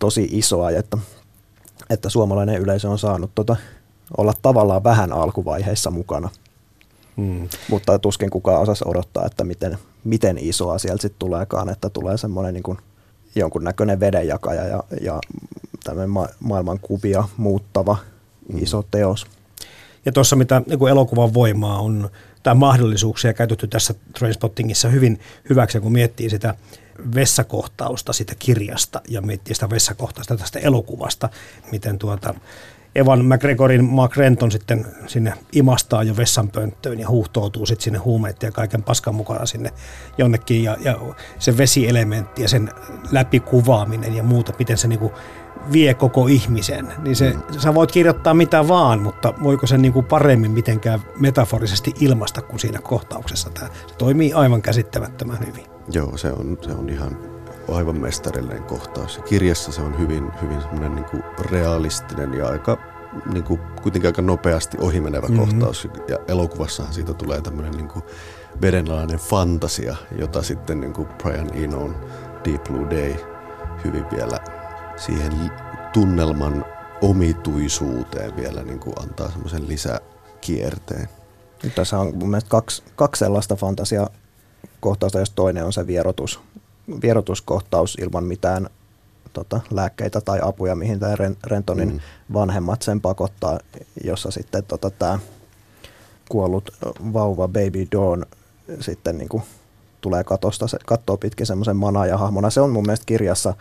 [0.01, 0.99] tosi isoa, että,
[1.91, 3.57] että suomalainen yleisö on saanut tota,
[4.17, 6.31] olla tavallaan vähän alkuvaiheissa mukana.
[7.17, 7.49] Hmm.
[7.69, 12.55] Mutta tuskin kukaan osasi odottaa, että miten, miten isoa sieltä sitten tuleekaan, että tulee semmoinen
[12.55, 12.77] niin
[13.35, 15.21] jonkunnäköinen vedenjakaja ja, ja
[15.85, 17.97] tämmöinen ma- maailmankuvia muuttava
[18.53, 18.63] hmm.
[18.63, 19.27] iso teos.
[20.07, 22.11] Ja tuossa mitä niin elokuvan voimaa on,
[22.43, 26.55] tai mahdollisuuksia käytetty tässä Trainspottingissa hyvin hyväksi, kun miettii sitä
[27.15, 31.29] vessakohtausta sitä kirjasta ja miettii sitä vessakohtausta tästä elokuvasta,
[31.73, 32.35] miten tuota
[32.95, 38.53] Evan McGregorin Mark Renton sitten sinne imastaa jo vessanpönttöön ja huuhtoutuu sitten sinne huumeiden ja
[38.53, 39.73] kaiken paskan mukana sinne
[40.19, 40.99] jonnekin ja, ja
[41.39, 42.71] se vesielementti ja sen
[43.11, 45.13] läpikuvaaminen ja muuta, miten se niinku
[45.73, 47.59] vie koko ihmisen, niin se, mm.
[47.59, 52.81] sä voit kirjoittaa mitä vaan, mutta voiko sen niinku paremmin mitenkään metaforisesti ilmasta kuin siinä
[52.81, 53.51] kohtauksessa.
[53.51, 55.80] Tämä, se toimii aivan käsittämättömän hyvin.
[55.93, 57.19] Joo, se on, se on ihan
[57.73, 59.21] aivan mestarillinen kohtaus.
[59.29, 62.79] Kirjassa se on hyvin, hyvin semmoinen niin kuin realistinen ja aika
[63.33, 65.41] niin kuin, kuitenkin aika nopeasti ohimenevä mm-hmm.
[65.41, 65.89] kohtaus.
[66.09, 68.05] Ja elokuvassahan siitä tulee tämmöinen niin kuin
[68.63, 71.97] vedenalainen fantasia, jota sitten niin kuin Brian Enon
[72.45, 73.15] Deep Blue Day
[73.85, 74.39] hyvin vielä
[74.97, 75.33] siihen
[75.93, 76.65] tunnelman
[77.03, 81.09] omituisuuteen vielä niin kuin antaa semmoisen lisäkierteen.
[81.63, 83.57] Nyt tässä on mun mielestä kaksi, kaksi sellaista
[84.81, 86.41] fantasiakohtausta, jos toinen on se vierotus,
[87.03, 88.71] vierotuskohtaus ilman mitään
[89.33, 91.15] tota, lääkkeitä tai apuja, mihin tämä
[91.47, 92.01] Rentonin mm.
[92.33, 93.59] vanhemmat sen pakottaa,
[94.05, 95.19] jossa sitten tota, tämä
[96.29, 96.71] kuollut
[97.13, 98.25] vauva Baby Dawn
[98.81, 99.43] sitten niin kuin
[100.01, 101.77] tulee katosta, se, kattoo pitkin semmoisen
[102.17, 102.51] hahmona.
[102.51, 103.55] Se on mun mielestä kirjassa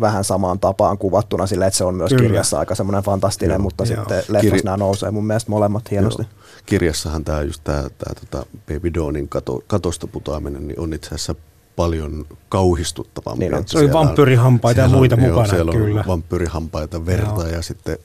[0.00, 2.22] vähän samaan tapaan kuvattuna sille, että se on myös Kyllä.
[2.22, 3.96] kirjassa aika semmoinen fantastinen, joo, mutta joo.
[3.96, 6.22] sitten leffassa Kir- nämä nousee mun mielestä molemmat hienosti.
[6.22, 6.42] Joo.
[6.66, 11.34] Kirjassahan tämä just tämä, tämä tota Baby Dawnin kato, katosta putoaminen niin on itse asiassa
[11.76, 13.48] paljon kauhistuttavampi.
[13.48, 15.40] Niin, se oli vampyrihampaita ja muita on, mukana.
[15.40, 16.00] Joo, siellä kyllä.
[16.00, 17.46] on vampyrihampaita, verta joo.
[17.46, 17.98] ja sitten,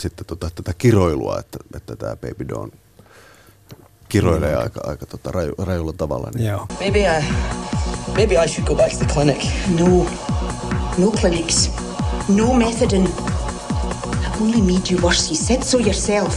[0.00, 2.72] sitten tota, tätä kiroilua, että, että tämä Baby Dawn
[4.08, 4.62] kiroilee mm.
[4.62, 6.30] aika, aika tota, raju, rajulla tavalla.
[6.34, 6.46] Niin.
[6.46, 6.66] Joo.
[6.80, 7.24] Maybe, I,
[8.16, 9.44] maybe I should go back to the clinic.
[9.78, 10.06] No,
[10.98, 11.70] no clinics,
[12.28, 13.08] no methadone.
[13.08, 15.28] I only made you worse.
[15.28, 16.36] You said so yourself.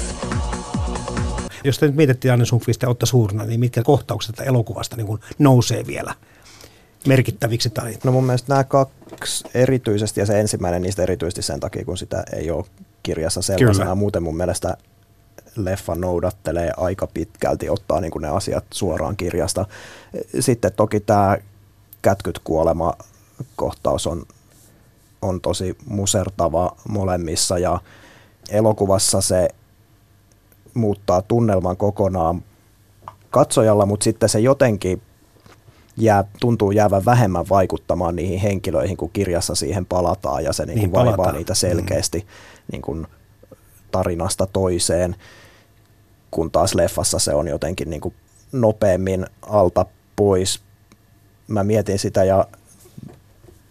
[1.63, 5.87] Jos te nyt mietitte Anne Sundqvist ja Otta Suurna, niin mitkä kohtaukset elokuvasta niin nousee
[5.87, 6.15] vielä
[7.07, 7.69] merkittäviksi?
[7.69, 7.97] Tai?
[8.03, 12.23] No mun mielestä nämä kaksi erityisesti, ja se ensimmäinen niistä erityisesti sen takia, kun sitä
[12.33, 12.65] ei ole
[13.03, 13.85] kirjassa sellaisena.
[13.85, 13.95] Kyllä.
[13.95, 14.77] Muuten mun mielestä
[15.55, 19.65] leffa noudattelee aika pitkälti, ottaa niin kuin ne asiat suoraan kirjasta.
[20.39, 21.37] Sitten toki tämä
[22.01, 22.93] kätkyt kuolema
[23.55, 24.25] kohtaus on,
[25.21, 27.79] on tosi musertava molemmissa ja
[28.49, 29.49] elokuvassa se
[30.73, 32.43] muuttaa tunnelman kokonaan
[33.29, 35.01] katsojalla, mutta sitten se jotenkin
[35.97, 40.91] jää, tuntuu jäävän vähemmän vaikuttamaan niihin henkilöihin, kun kirjassa siihen palataan ja se niin niin
[40.91, 41.35] vaivaa palataan.
[41.35, 42.25] niitä selkeästi mm.
[42.71, 43.07] niin kuin
[43.91, 45.15] tarinasta toiseen,
[46.31, 48.13] kun taas leffassa se on jotenkin niin kuin
[48.51, 50.61] nopeammin alta pois.
[51.47, 52.47] Mä mietin sitä ja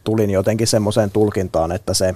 [0.05, 2.15] tulin jotenkin semmoiseen tulkintaan, että se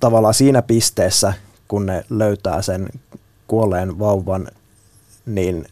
[0.00, 1.32] tavallaan siinä pisteessä,
[1.68, 2.88] kun ne löytää sen
[3.46, 4.48] kuolleen vauvan,
[5.26, 5.66] niin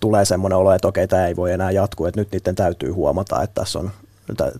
[0.00, 3.42] tulee semmoinen olo, että okei, tämä ei voi enää jatkua, että nyt niiden täytyy huomata,
[3.42, 3.90] että tässä on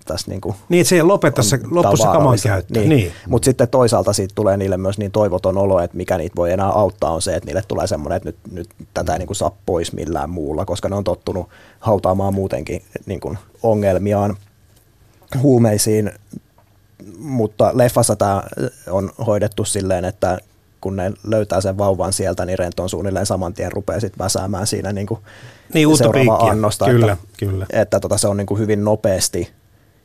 [0.07, 0.97] tässä niin kuin Niin, että se
[1.43, 2.79] se, loppu se kaman käyttö.
[2.79, 2.89] Niin.
[2.89, 3.13] niin.
[3.29, 6.69] Mutta sitten toisaalta siitä tulee niille myös niin toivoton olo, että mikä niitä voi enää
[6.69, 9.57] auttaa on se, että niille tulee semmoinen, että nyt, nyt tätä ei niin kuin saa
[9.67, 11.49] pois millään muulla, koska ne on tottunut
[11.81, 14.37] hautaamaan muutenkin niin kuin ongelmiaan
[15.43, 16.13] huumeisiin,
[17.19, 18.43] mutta leffassa tämä
[18.91, 20.39] on hoidettu silleen, että
[20.81, 24.93] kun ne löytää sen vauvan sieltä, niin Renton suunnilleen saman tien rupeaa sitten väsäämään siinä
[24.93, 25.21] niin kuin
[25.75, 26.85] niin, seuraava annosta.
[26.85, 27.67] Kyllä, että, kyllä.
[27.71, 29.53] että tota, se on niin kuin hyvin nopeasti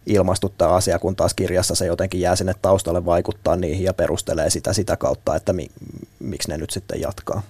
[0.05, 4.73] ilmastuttaa asia, kun taas kirjassa se jotenkin jää sinne taustalle vaikuttaa niihin ja perustelee sitä
[4.73, 5.67] sitä kautta, että mi,
[6.19, 7.41] miksi ne nyt sitten jatkaa.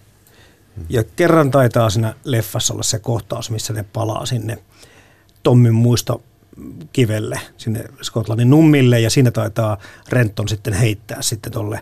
[0.90, 4.58] Ja kerran taitaa siinä leffassa olla se kohtaus, missä ne palaa sinne
[5.44, 6.22] Tommin muisto
[6.94, 9.78] kivelle, sinne Skotlannin nummille, ja siinä taitaa
[10.10, 11.80] Renton sitten heittää sitten tuolle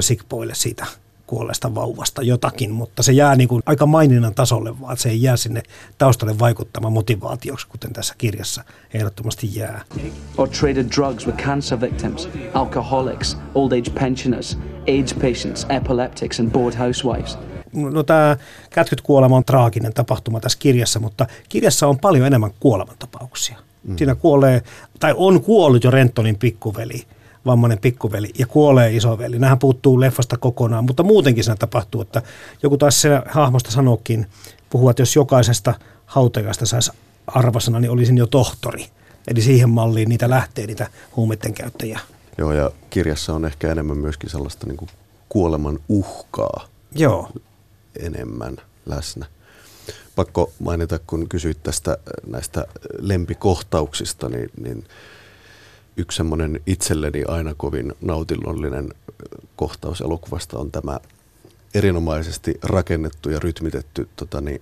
[0.00, 0.86] Sigpoille siitä
[1.28, 5.36] kuolleesta vauvasta jotakin, mutta se jää niin kuin aika maininnan tasolle, vaan se ei jää
[5.36, 5.62] sinne
[5.98, 9.82] taustalle vaikuttamaan motivaatioksi, kuten tässä kirjassa ehdottomasti jää.
[10.36, 14.58] Or traded drugs with cancer victims, alcoholics, old age pensioners,
[14.88, 17.38] AIDS patients, epileptics and bored housewives.
[17.72, 18.36] no tämä
[18.70, 23.67] kätkyt kuolema on traaginen tapahtuma tässä kirjassa, mutta kirjassa on paljon enemmän kuolemantapauksia.
[23.82, 23.96] Mm.
[23.96, 24.62] Siinä kuolee,
[25.00, 27.06] tai on kuollut jo Rentonin pikkuveli,
[27.46, 29.38] vammainen pikkuveli, ja kuolee isoveli.
[29.38, 32.22] Nämähän puuttuu leffasta kokonaan, mutta muutenkin siinä tapahtuu, että
[32.62, 34.26] joku taas se hahmosta sanokin,
[34.70, 35.74] puhuu, että jos jokaisesta
[36.06, 36.92] hautajasta saisi
[37.26, 38.86] arvosana, niin olisin jo tohtori.
[39.28, 40.86] Eli siihen malliin niitä lähtee, niitä
[41.16, 42.00] huumeiden käyttäjiä.
[42.38, 44.88] Joo, ja kirjassa on ehkä enemmän myöskin sellaista niin kuin
[45.28, 47.28] kuoleman uhkaa Joo.
[47.98, 49.26] enemmän läsnä.
[50.18, 52.66] Pakko mainita, kun kysyit tästä näistä
[52.98, 54.84] lempikohtauksista, niin, niin
[55.96, 58.94] yksi semmoinen itselleni aina kovin nautillollinen
[59.56, 61.00] kohtaus elokuvasta on tämä
[61.74, 64.60] erinomaisesti rakennettu ja rytmitetty tota niin,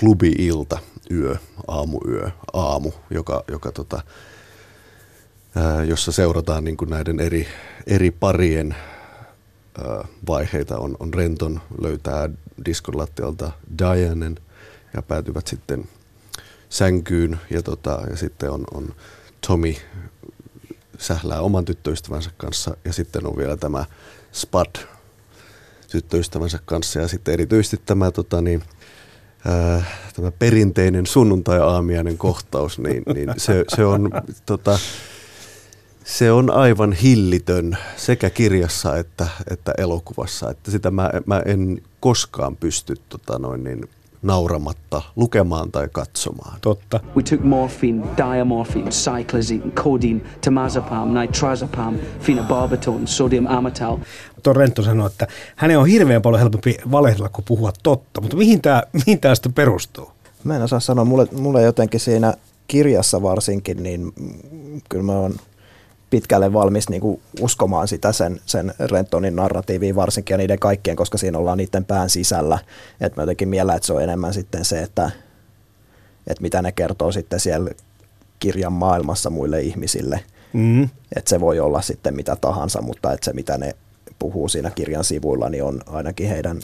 [0.00, 0.78] klubi-ilta,
[1.10, 1.36] yö,
[1.68, 4.02] aamuyö, aamu, joka, joka tota,
[5.54, 7.46] ää, jossa seurataan niin kuin näiden eri,
[7.86, 8.76] eri parien
[9.78, 10.78] ää, vaiheita.
[10.78, 12.28] On, on Renton löytää
[12.64, 14.36] diskon lattialta Dianen
[14.94, 15.88] ja päätyvät sitten
[16.68, 18.94] sänkyyn ja, tota, ja sitten on, on
[19.46, 19.74] Tommy
[20.98, 23.84] sählää oman tyttöystävänsä kanssa ja sitten on vielä tämä
[24.32, 24.86] Spud
[25.90, 28.62] tyttöystävänsä kanssa ja sitten erityisesti tämä tota, niin,
[29.44, 29.84] ää,
[30.16, 34.10] tämä perinteinen sunnuntai-aamiainen kohtaus, niin, niin se, se, on,
[34.46, 34.78] tota,
[36.04, 40.50] se on aivan hillitön sekä kirjassa että, että elokuvassa.
[40.50, 43.90] Että sitä mä, mä en koskaan pysty tota, noin, niin,
[44.24, 46.58] nauramatta lukemaan tai katsomaan.
[46.60, 47.00] Totta.
[47.16, 53.96] We took morphine, diamorphine, cyclazine, codeine, temazepam, nitrazepam, phenobarbital, sodium amytal.
[54.42, 58.20] Tuo Rentto sanoi, että hänen on hirveän paljon helpompi valehdella kuin puhua totta.
[58.20, 60.08] Mutta mihin tämä mihin tää sitten perustuu?
[60.44, 62.34] Mä en osaa sanoa, mulle, mulle jotenkin siinä
[62.68, 64.12] kirjassa varsinkin, niin
[64.88, 65.34] kyllä mä oon
[66.10, 71.18] pitkälle valmis niin kuin uskomaan sitä sen, sen Rentonin narratiiviin varsinkin ja niiden kaikkien, koska
[71.18, 72.58] siinä ollaan niiden pään sisällä.
[73.00, 75.10] Et mä jotenkin miellä, että se on enemmän sitten se, että,
[76.26, 77.70] että mitä ne kertoo sitten siellä
[78.38, 80.20] kirjan maailmassa muille ihmisille.
[80.52, 80.82] Mm.
[81.16, 83.74] Että se voi olla sitten mitä tahansa, mutta että se mitä ne
[84.18, 86.60] puhuu siinä kirjan sivuilla, niin on ainakin heidän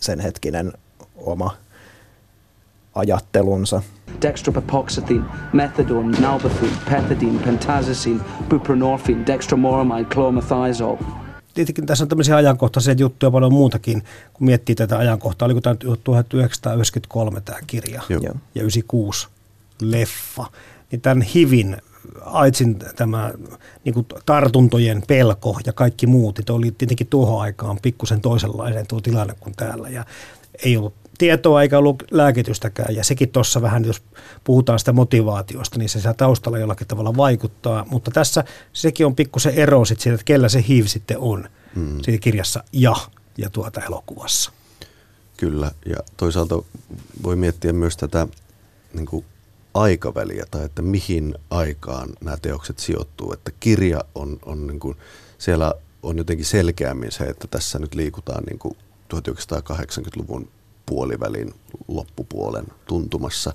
[0.00, 0.72] sen hetkinen
[1.16, 1.56] oma
[2.94, 3.82] ajattelunsa.
[4.22, 10.98] Dextropapoxetine, methadone, nalbuphine, pethidine, pentazocine, buprenorphine, dextromoramide, clomethazole.
[11.54, 15.46] Tietenkin tässä on tämmöisiä ajankohtaisia juttuja paljon muutakin, kun miettii tätä ajankohtaa.
[15.46, 18.20] Oliko tämä nyt 1993 tämä kirja Joo.
[18.22, 18.34] Joo.
[18.54, 19.28] ja 96
[19.80, 20.46] leffa.
[20.90, 21.76] Niin tämän HIVin,
[22.24, 23.32] AIDSin tämä
[23.84, 29.00] niin kuin tartuntojen pelko ja kaikki muut, niin oli tietenkin tuohon aikaan pikkusen toisenlainen tuo
[29.00, 29.88] tilanne kuin täällä.
[29.88, 30.04] Ja
[30.64, 32.94] ei ollut tietoa eikä ollut lääkitystäkään.
[32.94, 34.02] Ja sekin tuossa vähän, jos
[34.44, 37.86] puhutaan sitä motivaatiosta, niin se siellä taustalla jollakin tavalla vaikuttaa.
[37.90, 42.02] Mutta tässä sekin on pikkusen ero sit siitä, että kellä se HIV sitten on mm.
[42.02, 42.96] siinä kirjassa ja,
[43.38, 44.52] ja tuota elokuvassa.
[45.36, 46.62] Kyllä, ja toisaalta
[47.22, 48.26] voi miettiä myös tätä
[48.92, 49.24] niin kuin
[49.74, 53.32] aikaväliä tai että mihin aikaan nämä teokset sijoittuu.
[53.32, 54.96] Että kirja on, on niin kuin,
[55.38, 58.76] siellä on jotenkin selkeämmin se, että tässä nyt liikutaan niin kuin
[59.14, 60.50] 1980-luvun
[60.88, 61.54] puolivälin
[61.88, 63.52] loppupuolen tuntumassa.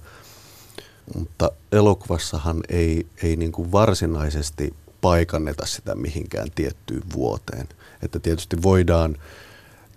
[1.15, 7.69] Mutta elokuvassahan ei, ei niin kuin varsinaisesti paikanneta sitä mihinkään tiettyyn vuoteen.
[8.01, 9.17] Että tietysti voidaan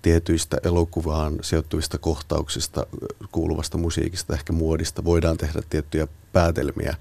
[0.02, 2.86] tietyistä elokuvaan sijoittuvista kohtauksista,
[3.32, 6.96] kuuluvasta musiikista, ehkä muodista, voidaan tehdä tiettyjä päätelmiä,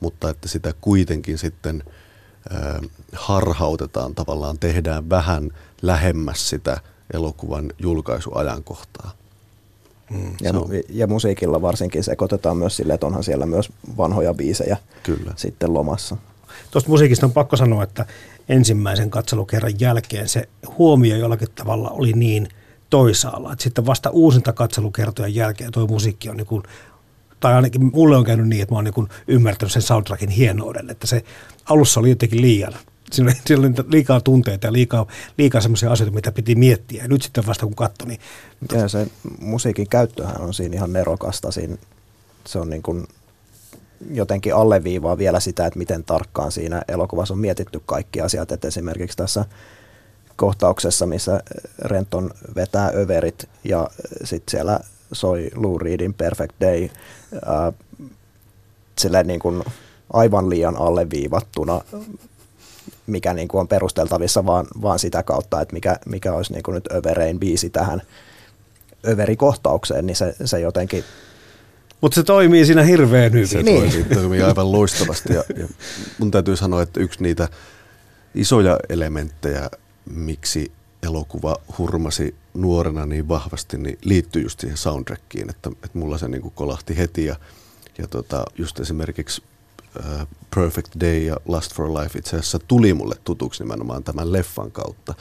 [0.00, 1.84] mutta että sitä kuitenkin sitten
[3.12, 5.50] harhautetaan tavallaan, tehdään vähän
[5.82, 6.80] lähemmäs sitä
[7.12, 9.10] elokuvan julkaisuajankohtaa.
[10.40, 14.76] Ja, Se on- ja musiikilla varsinkin sekoitetaan myös sille, että onhan siellä myös vanhoja biisejä
[15.02, 15.32] Kyllä.
[15.36, 16.16] sitten lomassa.
[16.70, 18.06] Tuosta musiikista on pakko sanoa, että
[18.48, 22.48] ensimmäisen katselukerran jälkeen se huomio jollakin tavalla oli niin
[22.90, 26.62] toisaalla, että sitten vasta uusinta katselukertojen jälkeen tuo musiikki on niin kuin,
[27.40, 30.90] tai ainakin mulle on käynyt niin, että mä oon niin kuin ymmärtänyt sen soundtrackin hienouden,
[30.90, 31.24] että se
[31.64, 32.72] alussa oli jotenkin liian,
[33.12, 35.06] siinä oli, siinä oli liikaa tunteita ja liikaa,
[35.38, 37.02] liikaa semmoisia asioita, mitä piti miettiä.
[37.02, 38.20] Ja nyt sitten vasta kun katsoi, niin
[38.72, 39.06] Ja se
[39.40, 41.50] musiikin käyttöhän on siinä ihan nerokasta.
[41.50, 41.76] Siinä,
[42.46, 43.06] se on niin kuin
[44.10, 48.52] jotenkin alleviivaa vielä sitä, että miten tarkkaan siinä elokuvassa on mietitty kaikki asiat.
[48.52, 49.44] Et esimerkiksi tässä
[50.36, 51.40] kohtauksessa, missä
[51.78, 53.90] Renton vetää överit ja
[54.24, 54.80] sitten siellä
[55.12, 56.88] soi Lou Reedin Perfect Day
[57.44, 57.72] ää,
[59.24, 59.64] niin kuin
[60.12, 61.80] aivan liian alleviivattuna,
[63.06, 66.74] mikä niin kuin on perusteltavissa vaan, vaan sitä kautta, että mikä, mikä olisi niin kuin
[66.74, 68.02] nyt överein biisi tähän
[69.08, 71.04] överikohtaukseen, niin se, se jotenkin
[72.00, 73.48] mutta se toimii siinä hirveän hyvin.
[73.48, 73.88] Se Niin.
[73.88, 74.06] niin.
[74.14, 75.32] toimii aivan loistavasti.
[75.32, 75.68] Ja, ja
[76.18, 77.48] mun täytyy sanoa, että yksi niitä
[78.34, 79.70] isoja elementtejä,
[80.10, 86.28] miksi elokuva hurmasi nuorena niin vahvasti, niin liittyi just siihen soundtrackiin, että, että mulla se
[86.28, 87.36] niin kuin kolahti heti ja,
[87.98, 89.42] ja tota, just esimerkiksi
[90.54, 95.14] Perfect Day ja Lust for Life itse asiassa tuli mulle tutuksi nimenomaan tämän leffan kautta.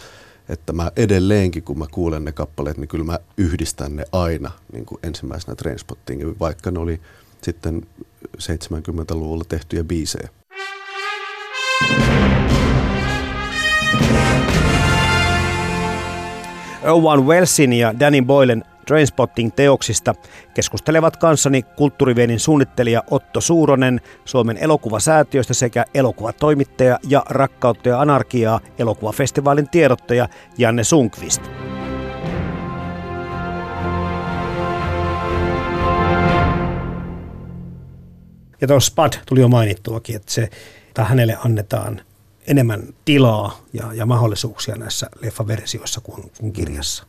[0.49, 4.85] Että mä edelleenkin, kun mä kuulen ne kappaleet, niin kyllä mä yhdistän ne aina niin
[4.85, 7.01] kuin ensimmäisenä Trainspottingin, vaikka ne oli
[7.41, 7.81] sitten
[8.37, 10.29] 70-luvulla tehtyjä biisejä.
[16.83, 20.13] Owen Wellsin ja Danny Boylen Trainspotting-teoksista
[20.53, 29.69] keskustelevat kanssani kulttuurivienin suunnittelija Otto Suuronen, Suomen elokuvasäätiöstä sekä elokuvatoimittaja ja Rakkautta ja anarkiaa elokuvafestivaalin
[29.69, 31.41] tiedottaja Janne Sunkvist.
[38.61, 40.49] Ja tuossa Spad tuli jo mainittuakin, että, se,
[40.87, 42.01] että hänelle annetaan
[42.47, 47.05] enemmän tilaa ja, ja mahdollisuuksia näissä leffaversioissa kuin, kuin kirjassa.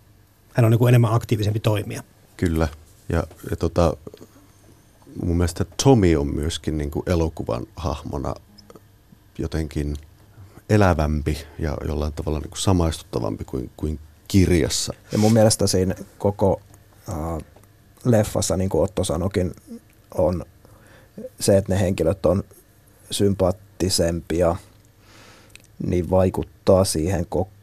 [0.57, 2.03] Hän on niin kuin enemmän aktiivisempi toimija.
[2.37, 2.69] Kyllä.
[3.09, 3.97] Ja, ja tota,
[5.25, 8.35] mun mielestä Tommy on myöskin niin kuin elokuvan hahmona
[9.39, 9.97] jotenkin
[10.71, 14.95] elävämpi ja jollain tavalla niin kuin samaistuttavampi kuin, kuin kirjassa.
[15.13, 16.61] Ja mun mielestä siinä koko
[17.09, 17.45] äh,
[18.05, 19.55] leffassa, niin kuin Otto sanokin,
[20.15, 20.45] on
[21.41, 22.45] se, että ne henkilöt on
[23.11, 24.57] sympaattisempia,
[25.87, 27.56] niin vaikuttaa siihen ko-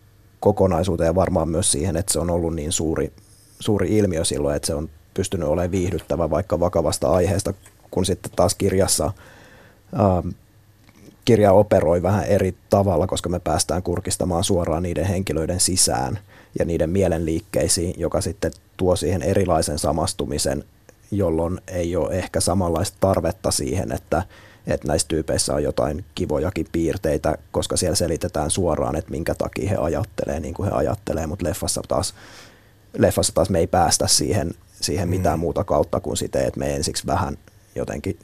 [0.44, 3.14] kokonaisuuteen ja varmaan myös siihen, että se on ollut niin suuri,
[3.60, 7.54] suuri ilmiö silloin, että se on pystynyt olemaan viihdyttävä vaikka vakavasta aiheesta,
[7.92, 9.06] kun sitten taas kirjassa
[10.00, 10.30] ähm,
[11.26, 16.20] kirja operoi vähän eri tavalla, koska me päästään kurkistamaan suoraan niiden henkilöiden sisään
[16.60, 20.64] ja niiden mielenliikkeisiin, joka sitten tuo siihen erilaisen samastumisen,
[21.12, 24.24] jolloin ei ole ehkä samanlaista tarvetta siihen, että
[24.68, 29.76] että näissä tyypeissä on jotain kivojakin piirteitä, koska siellä selitetään suoraan, että minkä takia he
[29.76, 32.14] ajattelee niin kuin he ajattelee, mutta leffassa taas,
[32.98, 35.42] leffassa taas me ei päästä siihen, siihen mitään mm.
[35.42, 37.38] muuta kautta kuin sitä, että me ensiksi vähän
[37.76, 38.20] jotenkin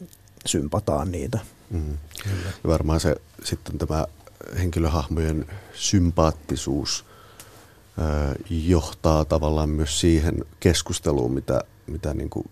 [0.46, 1.40] sympataan niitä.
[1.70, 1.98] Mm.
[2.24, 2.52] Kyllä.
[2.68, 4.06] Varmaan se sitten tämä
[4.60, 7.06] henkilöhahmojen sympaattisuus
[8.50, 12.50] johtaa tavallaan myös siihen keskusteluun, mitä, mitä niin kuin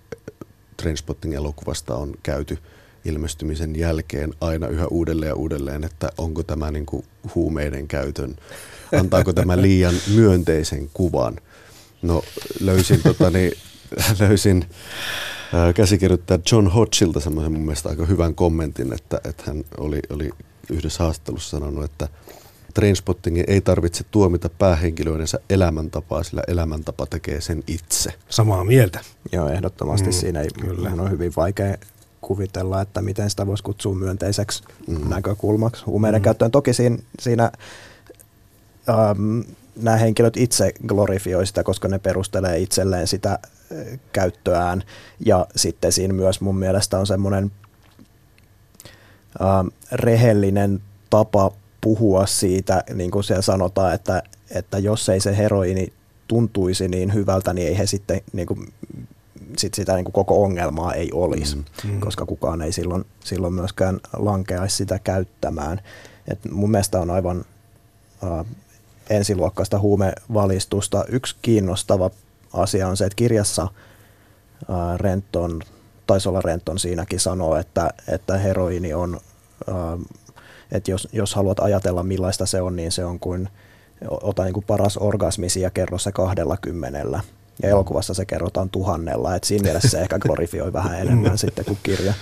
[0.78, 2.58] Trainspotting-elokuvasta on käyty–
[3.08, 8.36] ilmestymisen jälkeen aina yhä uudelleen ja uudelleen, että onko tämä niin kuin huumeiden käytön,
[9.00, 11.36] antaako tämä liian myönteisen kuvan.
[12.02, 12.24] No
[12.60, 13.52] löysin, tota, niin,
[14.20, 14.65] löysin
[15.54, 20.30] ää, käsikirjoittaja John Hodgilta semmoisen mun mielestä aika hyvän kommentin, että, että hän oli, oli
[20.70, 22.08] yhdessä haastattelussa sanonut, että
[22.74, 28.13] Trainspottingin ei tarvitse tuomita päähenkilöidensä elämäntapaa, sillä elämäntapa tekee sen itse.
[28.30, 29.00] Samaa mieltä.
[29.32, 30.89] Joo, ehdottomasti mm, siinä ei, kyllä.
[30.89, 31.78] on hyvin vaikea
[32.28, 35.10] kuvitella, että miten sitä voisi kutsua myönteiseksi mm.
[35.10, 36.24] näkökulmaksi huumeiden mm.
[36.24, 36.52] käyttöön.
[36.52, 37.52] Toki siinä, siinä
[38.90, 39.40] ähm,
[39.76, 44.84] nämä henkilöt itse glorifioi sitä, koska ne perustelee itselleen sitä äh, käyttöään.
[45.26, 47.52] Ja sitten siinä myös mun mielestä on semmoinen
[49.42, 55.94] ähm, rehellinen tapa puhua siitä, niin kuin siellä sanotaan, että, että jos ei se heroini
[56.28, 58.74] tuntuisi niin hyvältä, niin ei he sitten niin kuin
[59.58, 61.64] sit sitä niin kuin koko ongelmaa ei olisi, mm.
[61.84, 62.00] mm.
[62.00, 65.82] koska kukaan ei silloin, silloin myöskään lankeaisi sitä käyttämään.
[66.28, 67.46] Et mun mielestä on aivan
[68.24, 68.46] äh,
[69.10, 71.06] ensiluokkaista huumevalistusta.
[71.10, 72.10] Yksi kiinnostava
[72.54, 75.62] asia on se, että kirjassa äh, Renton,
[76.08, 79.20] taisi olla Renton siinäkin sanoo, että, että heroini on,
[79.70, 80.00] äh,
[80.72, 83.50] että jos, jos haluat ajatella millaista se on, niin se on kuin
[84.10, 87.22] ota niin kuin paras orgasmisi ja kerro se kahdella kymmenellä.
[87.63, 91.38] Ja elokuvassa se kerrotaan tuhannella, että siinä mielessä se ehkä glorifioi vähän enemmän mm.
[91.38, 92.13] sitten kuin kirja.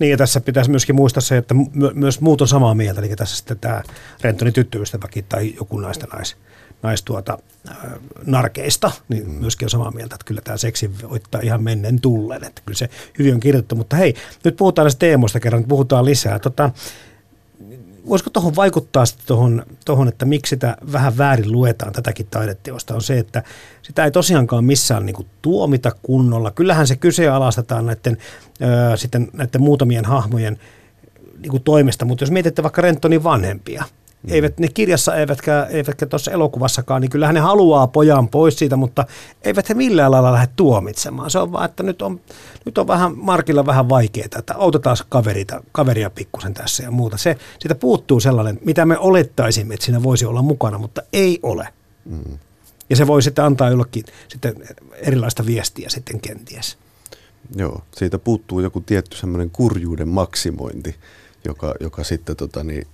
[0.00, 3.16] Niin ja tässä pitäisi myöskin muistaa se, että my- myös muut on samaa mieltä, eli
[3.16, 3.82] tässä sitten tämä
[4.20, 6.36] Rentoni tyttöystäväkin tai joku naista nais,
[6.82, 7.76] nais tuota, äh,
[8.26, 9.34] narkeista, niin mm.
[9.34, 12.88] myöskin on samaa mieltä, että kyllä tämä seksi voittaa ihan mennen tullen, että kyllä se
[13.18, 16.38] hyvin on kirjoitettu, mutta hei, nyt puhutaan näistä teemoista kerran, nyt puhutaan lisää.
[16.38, 16.70] Tota,
[18.08, 23.02] voisiko tuohon vaikuttaa sitten tuohon, tohon, että miksi sitä vähän väärin luetaan tätäkin taideteosta, on
[23.02, 23.42] se, että
[23.82, 26.50] sitä ei tosiaankaan missään niin kuin tuomita kunnolla.
[26.50, 28.16] Kyllähän se kyseenalaistetaan näiden,
[28.92, 30.58] ö, sitten näiden muutamien hahmojen
[31.38, 33.84] niin kuin toimesta, mutta jos mietitte vaikka Rentonin vanhempia–
[34.26, 34.32] Mm.
[34.32, 39.06] Eivät ne kirjassa eivätkä, eivätkä tuossa elokuvassakaan, niin kyllähän ne haluaa pojan pois siitä, mutta
[39.42, 41.30] eivät he millään lailla lähde tuomitsemaan.
[41.30, 42.20] Se on vaan, että nyt on,
[42.64, 47.16] nyt on vähän Markilla vähän vaikeaa, että autetaan kaverita, kaveria pikkusen tässä ja muuta.
[47.16, 51.68] Se, siitä puuttuu sellainen, mitä me olettaisimme, että siinä voisi olla mukana, mutta ei ole.
[52.04, 52.38] Mm.
[52.90, 54.54] Ja se voi sitten antaa jollekin sitten
[54.92, 56.78] erilaista viestiä sitten kenties.
[57.56, 60.96] Joo, siitä puuttuu joku tietty semmoinen kurjuuden maksimointi,
[61.44, 62.86] joka, joka sitten tota, niin,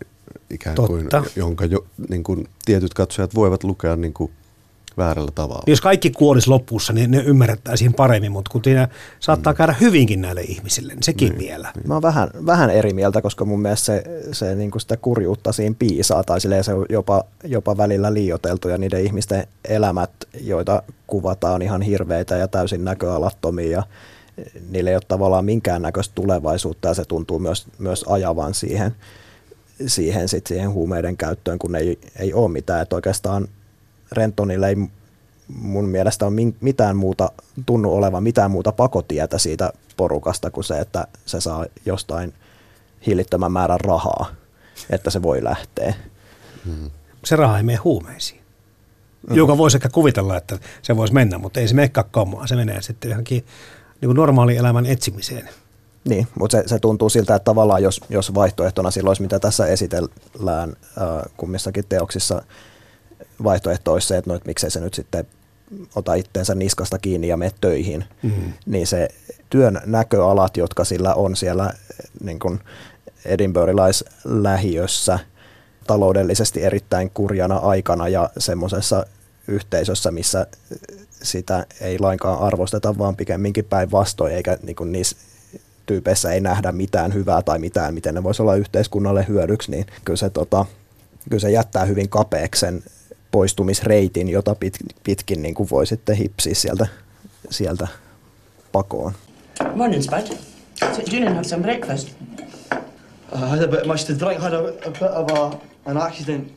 [0.51, 1.31] ikään kuin, Totta.
[1.37, 4.31] jonka jo, niin kuin, tietyt katsojat voivat lukea niin kuin
[4.97, 5.63] väärällä tavalla.
[5.67, 8.89] Jos kaikki kuolisi lopussa, niin ne ymmärrettäisiin paremmin, mutta kun siinä
[9.21, 11.73] saattaa käydä hyvinkin näille ihmisille, niin sekin vielä.
[11.87, 15.53] Mä oon vähän, vähän eri mieltä, koska mun mielestä se, se niin kuin sitä kurjuutta
[15.53, 20.11] siinä piisaa, tai se on jopa, jopa välillä liioteltu, ja niiden ihmisten elämät,
[20.41, 23.83] joita kuvataan ihan hirveitä ja täysin näköalattomia, ja
[24.71, 28.95] niillä ei ole tavallaan minkäännäköistä tulevaisuutta, ja se tuntuu myös, myös ajavan siihen,
[29.87, 32.83] siihen, sit siihen huumeiden käyttöön, kun ei, ei ole mitään.
[32.83, 33.49] Että oikeastaan
[34.13, 34.77] Rentonille ei
[35.49, 37.33] mun mielestä ole mitään muuta
[37.67, 42.35] tunnu olevan mitään muuta pakotietä siitä porukasta kuin se, että se saa jostain
[43.07, 44.27] hillittömän määrän rahaa,
[44.91, 45.95] että se voi lähteä.
[46.65, 46.91] Hmm.
[47.25, 48.41] Se raha ei mene huumeisiin.
[49.29, 49.37] Hmm.
[49.37, 52.47] Joka voisi ehkä kuvitella, että se voisi mennä, mutta ei se menekään kamaa.
[52.47, 53.47] Se menee sitten johonkin
[54.01, 55.49] niin normaali elämän etsimiseen.
[56.05, 60.71] Niin, mutta se, se tuntuu siltä, että tavallaan jos, jos vaihtoehtona silloin, mitä tässä esitellään
[60.71, 62.43] äh, kummissakin teoksissa,
[63.45, 65.27] vaihtoehto olisi se, että, no, että miksei se nyt sitten
[65.95, 68.53] ota itteensä niskasta kiinni ja mene töihin, mm-hmm.
[68.67, 69.09] niin se
[69.51, 71.73] työn näköalat, jotka sillä on siellä
[72.23, 72.61] niin kuin
[73.25, 75.19] edinburghilaislähiössä
[75.87, 79.07] taloudellisesti erittäin kurjana aikana ja semmoisessa
[79.49, 80.47] yhteisössä, missä
[81.23, 85.17] sitä ei lainkaan arvosteta, vaan pikemminkin päinvastoin, eikä niin kuin niissä
[85.87, 90.17] tyypeissä ei nähdä mitään hyvää tai mitään, miten ne voisi olla yhteiskunnalle hyödyksi, niin kyllä
[90.17, 90.67] se, tota,
[91.31, 92.83] kyllä se jättää hyvin kapeaksi sen
[93.31, 96.87] poistumisreitin, jota pit, pitkin niin kuin voi sitten hipsiä sieltä,
[97.51, 97.89] sieltä
[98.73, 99.13] pakoon.
[99.75, 100.37] Morning, Spud.
[100.93, 102.09] Sit down and have some breakfast.
[103.33, 106.53] I had a bit much to drink, had a, a bit of a, an accident.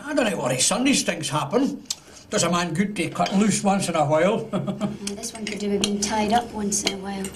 [0.00, 1.82] I don't worry, son, these things happen.
[2.30, 4.38] Does a man good to cut loose once in a while?
[5.16, 7.26] this one could do with being tied up once in a while.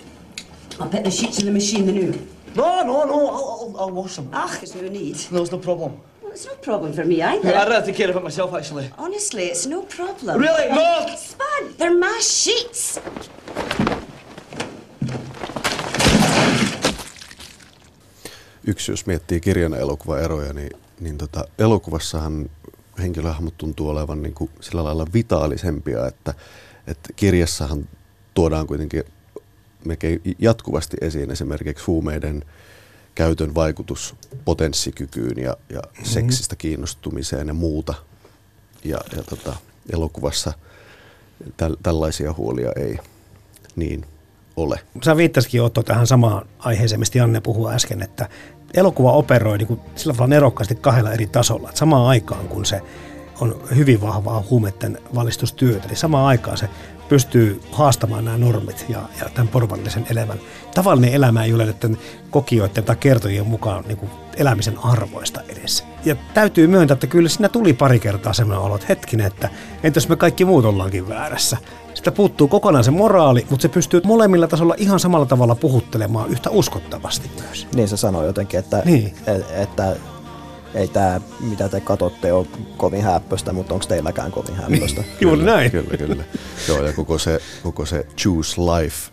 [0.80, 2.12] I'll put the sheets in the machine the new.
[2.54, 4.28] No, no, no, I'll, I'll, I'll wash them.
[4.32, 5.16] Ach, there's no need.
[5.30, 5.92] No, it's no problem.
[6.22, 7.48] Well, it's no problem for me either.
[7.48, 8.90] I'd rather take care of it myself, actually.
[8.98, 10.40] Honestly, it's no problem.
[10.40, 10.68] Really?
[10.68, 11.06] No!
[11.16, 13.00] Spud, they're my sheets.
[18.66, 20.70] Yksi, jos miettii kirjan elokuvaeroja, niin,
[21.00, 22.50] niin tota, elokuvassahan
[22.98, 26.34] henkilöhahmot tuntuu olevan niin kuin sillä lailla vitaalisempia, että,
[26.86, 27.88] että kirjassahan
[28.34, 29.04] tuodaan kuitenkin
[29.84, 32.44] melkein jatkuvasti esiin esimerkiksi huumeiden
[33.14, 34.14] käytön vaikutus
[34.44, 36.04] potenssikykyyn ja, ja mm-hmm.
[36.04, 37.94] seksistä kiinnostumiseen ja muuta.
[38.84, 39.56] Ja, ja tota,
[39.92, 40.52] elokuvassa
[41.56, 42.98] täl, tällaisia huolia ei
[43.76, 44.06] niin
[44.56, 44.80] ole.
[45.04, 48.28] Sä viittasikin Otto tähän samaan aiheeseen, mistä Janne puhui äsken, että
[48.74, 51.68] elokuva operoi niin kuin sillä tavalla nerokkaasti kahdella eri tasolla.
[51.68, 52.80] Että samaan aikaan, kun se
[53.40, 56.68] on hyvin vahvaa huumeiden valistustyötä, niin samaan aikaan se
[57.12, 60.38] pystyy haastamaan nämä normit ja, ja tämän porvallisen elämän.
[60.74, 61.98] Tavallinen elämä ei ole näiden
[62.30, 65.84] kokijoiden tai kertojien mukaan niin kuin elämisen arvoista edes.
[66.04, 69.48] Ja täytyy myöntää, että kyllä siinä tuli pari kertaa sellainen olo, että hetkinen, että
[69.82, 71.56] entäs me kaikki muut ollaankin väärässä.
[71.94, 76.50] Sitä puuttuu kokonaan se moraali, mutta se pystyy molemmilla tasolla ihan samalla tavalla puhuttelemaan yhtä
[76.50, 77.66] uskottavasti myös.
[77.74, 79.14] Niin se sanoo jotenkin, että, niin.
[79.26, 79.96] että, että
[80.74, 82.46] ei tämä, mitä te katsotte, ole
[82.76, 85.00] kovin häppöstä, mutta onko teilläkään kovin häppöstä?
[85.00, 85.70] Niin, juuri näin.
[85.70, 86.24] Kyllä, kyllä.
[86.68, 89.12] Joo, ja koko se, koko se choose life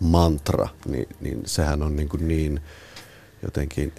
[0.00, 2.60] mantra, niin, niin sehän on niin, kuin niin
[3.42, 3.92] jotenkin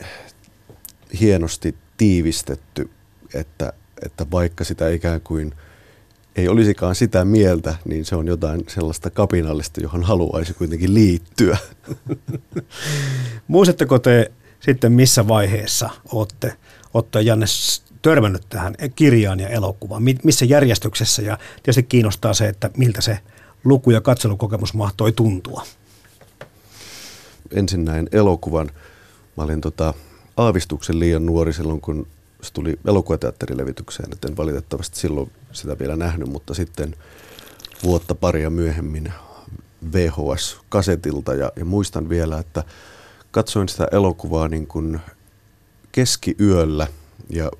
[1.19, 2.89] hienosti tiivistetty,
[3.33, 3.73] että,
[4.05, 5.53] että vaikka sitä ikään kuin
[6.35, 11.57] ei olisikaan sitä mieltä, niin se on jotain sellaista kapinallista, johon haluaisi kuitenkin liittyä.
[13.47, 16.57] Muistatteko te sitten missä vaiheessa olette
[16.93, 17.45] Otto ja Janne
[18.01, 20.03] törmännyt tähän kirjaan ja elokuvaan?
[20.23, 21.21] Missä järjestyksessä?
[21.21, 23.19] Ja tietysti kiinnostaa se, että miltä se
[23.63, 25.63] luku- ja katselukokemus mahtoi tuntua.
[27.51, 28.71] Ensin näin elokuvan.
[29.37, 29.93] Mä olin tota,
[30.37, 32.07] aavistuksen liian nuori silloin, kun
[32.41, 34.13] se tuli elokuvateatterilevitykseen.
[34.13, 36.95] Et en valitettavasti silloin sitä vielä nähnyt, mutta sitten
[37.83, 39.13] vuotta paria myöhemmin
[39.91, 41.33] VHS-kasetilta.
[41.33, 42.63] Ja, ja muistan vielä, että
[43.31, 45.01] katsoin sitä elokuvaa niin kuin
[45.93, 46.87] keskiyöllä
[47.29, 47.51] ja,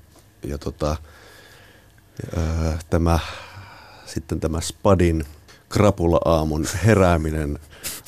[0.42, 0.96] ja tota,
[2.36, 3.18] ää, tämä,
[4.06, 5.24] sitten tämä Spadin
[5.68, 7.58] krapula-aamun herääminen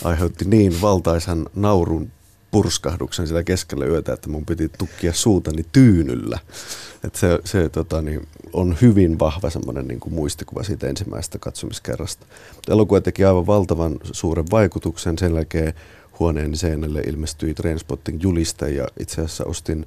[0.05, 2.11] aiheutti niin valtaisan naurun
[2.51, 6.39] purskahduksen sitä keskellä yötä, että mun piti tukkia suutani tyynyllä.
[7.05, 12.27] Et se se tota, niin, on hyvin vahva semmoinen niin muistikuva siitä ensimmäisestä katsomiskerrasta.
[12.69, 15.19] elokuva teki aivan valtavan suuren vaikutuksen.
[15.19, 15.75] Sen jälkeen
[16.19, 19.87] huoneen seinälle ilmestyi Trainspotting juliste ja itse asiassa ostin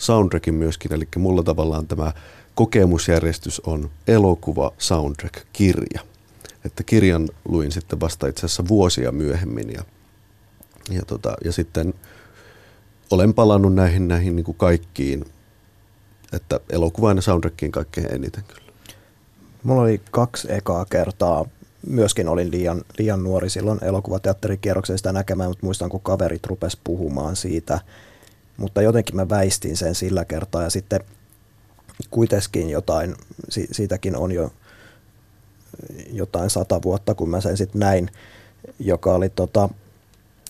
[0.00, 2.12] soundtrackin myöskin, eli mulla tavallaan tämä
[2.54, 6.00] kokemusjärjestys on elokuva, soundtrack, kirja.
[6.64, 9.82] Että kirjan luin sitten vasta itse asiassa vuosia myöhemmin ja,
[10.90, 11.94] ja, tota, ja sitten
[13.10, 15.24] olen palannut näihin, näihin niin kuin kaikkiin,
[16.32, 18.72] että elokuvaan ja soundtrackiin kaikkein eniten kyllä.
[19.62, 21.44] Mulla oli kaksi ekaa kertaa.
[21.86, 27.36] Myöskin olin liian, liian nuori silloin elokuvateatterikierrokseen sitä näkemään, mutta muistan, kun kaverit rupes puhumaan
[27.36, 27.80] siitä.
[28.60, 31.00] Mutta jotenkin mä väistin sen sillä kertaa ja sitten
[32.10, 33.14] kuitenkin jotain,
[33.48, 34.52] siitäkin on jo
[36.12, 38.10] jotain sata vuotta, kun mä sen sitten näin,
[38.78, 39.68] joka oli tota,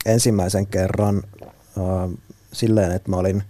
[0.06, 1.22] ensimmäisen kerran
[1.56, 2.18] äh,
[2.52, 3.42] silleen, että mä olin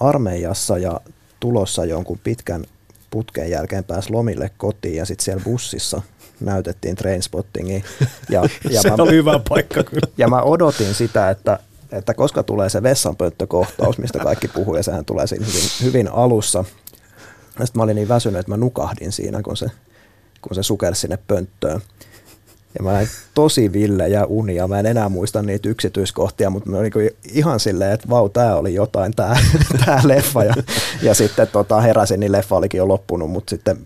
[0.00, 1.00] armeijassa ja
[1.40, 2.64] tulossa jonkun pitkän
[3.10, 6.02] putken jälkeen pääsi lomille kotiin ja sitten siellä bussissa
[6.40, 7.80] näytettiin Trainspottingia.
[8.30, 10.08] Ja, ja se mä, oli hyvä paikka kyllä.
[10.18, 11.58] Ja mä odotin sitä, että,
[11.94, 16.64] että koska tulee se vessanpönttökohtaus, mistä kaikki puhuu, ja sehän tulee siinä hyvin, hyvin alussa.
[17.48, 19.66] Sitten mä olin niin väsynyt, että mä nukahdin siinä, kun se,
[20.40, 21.80] kun se sukelsi sinne pönttöön.
[22.78, 24.68] Ja mä näin tosi villejä unia.
[24.68, 28.74] Mä en enää muista niitä yksityiskohtia, mutta mä niin ihan silleen, että vau, tää oli
[28.74, 29.38] jotain, tää,
[29.84, 30.44] tää leffa.
[30.44, 30.54] Ja,
[31.02, 33.78] ja sitten tota, heräsin, niin leffa olikin jo loppunut, mutta sitten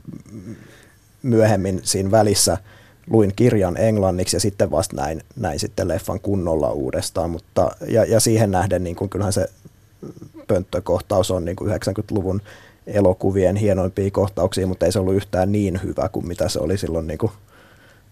[1.22, 2.58] myöhemmin siinä välissä
[3.10, 7.30] luin kirjan englanniksi ja sitten vasta näin, näin sitten leffan kunnolla uudestaan.
[7.30, 9.48] Mutta, ja, ja siihen nähden niin kun, kyllähän se
[10.48, 12.42] pönttökohtaus on niin kuin 90-luvun
[12.86, 17.06] elokuvien hienoimpia kohtauksia, mutta ei se ollut yhtään niin hyvä kuin mitä se oli silloin
[17.06, 17.32] niin kuin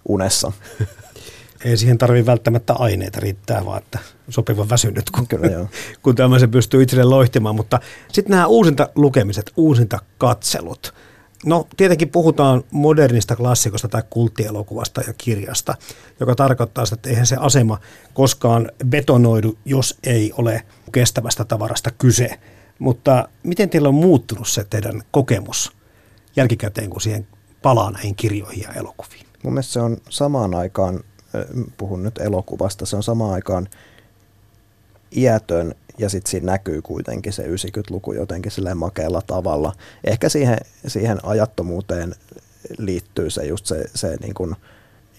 [0.09, 0.53] unessa.
[1.65, 5.67] Ei siihen tarvi välttämättä aineita, riittää vaan, että sopivan väsynyt, kun, Kyllä, joo.
[6.03, 7.57] kun tämmöisen pystyy itselleen loihtimaan.
[7.57, 7.81] Mutta
[8.13, 10.95] sitten nämä uusinta lukemiset, uusinta katselut.
[11.47, 15.75] No tietenkin puhutaan modernista klassikosta tai kulttielokuvasta ja kirjasta,
[16.21, 17.79] joka tarkoittaa sitä, että eihän se asema
[18.15, 22.31] koskaan betonoidu, jos ei ole kestävästä tavarasta kyse.
[22.79, 25.73] Mutta miten teillä on muuttunut se teidän kokemus
[26.37, 27.27] jälkikäteen, kun siihen
[27.63, 29.27] palaa näihin kirjoihin ja elokuviin?
[29.43, 31.01] Mun mielestä se on samaan aikaan,
[31.77, 33.69] puhun nyt elokuvasta, se on samaan aikaan
[35.17, 39.73] iätön ja sitten siinä näkyy kuitenkin se 90-luku jotenkin silleen makealla tavalla.
[40.05, 42.15] Ehkä siihen, siihen ajattomuuteen
[42.79, 44.57] liittyy se just se, se niin kuin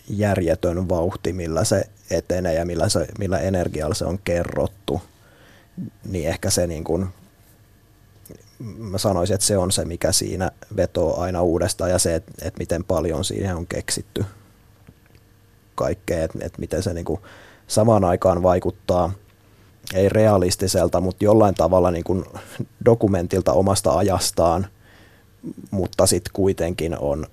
[0.10, 5.02] järjetön vauhti, millä se etenee ja millä, se, millä energialla se on kerrottu.
[6.06, 7.08] Niin ehkä se niin kuin,
[8.78, 12.60] mä sanoisin, että se on se, mikä siinä vetoo aina uudestaan ja se, että, että
[12.60, 14.26] miten paljon siihen on keksitty
[15.76, 17.22] kaikkea, että, että miten se niin kuin
[17.68, 19.14] samaan aikaan vaikuttaa–
[19.94, 22.26] ei realistiselta, mutta jollain tavalla niin kuin
[22.86, 24.68] dokumentilta omasta ajastaan,
[25.72, 27.28] mutta sitten kuitenkin on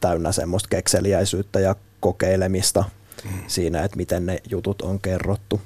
[0.00, 2.84] täynnä semmoista kekseliäisyyttä ja kokeilemista
[3.24, 3.30] mm.
[3.46, 5.60] siinä, että miten ne jutut on kerrottu.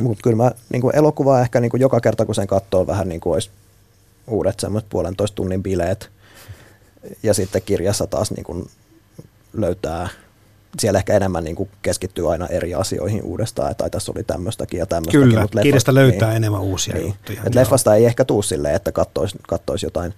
[0.00, 3.08] Mutta kyllä mä niin kuin elokuvaa ehkä niin kuin joka kerta, kun sen katsoo vähän
[3.08, 3.50] niin kuin olisi
[4.26, 6.10] uudet semmoiset puolentoista tunnin bileet.
[7.22, 8.70] Ja sitten kirjassa taas niin kuin
[9.52, 10.08] löytää
[10.78, 14.86] siellä ehkä enemmän niin kuin keskittyy aina eri asioihin uudestaan, tai tässä oli tämmöistäkin ja
[14.86, 15.28] tämmöistäkin.
[15.28, 17.06] Kyllä, mutta kirjasta löytää niin, enemmän uusia niin.
[17.06, 17.40] juttuja.
[17.46, 20.14] Et leffasta ei ehkä tuu silleen, että kattoisi kattois jotain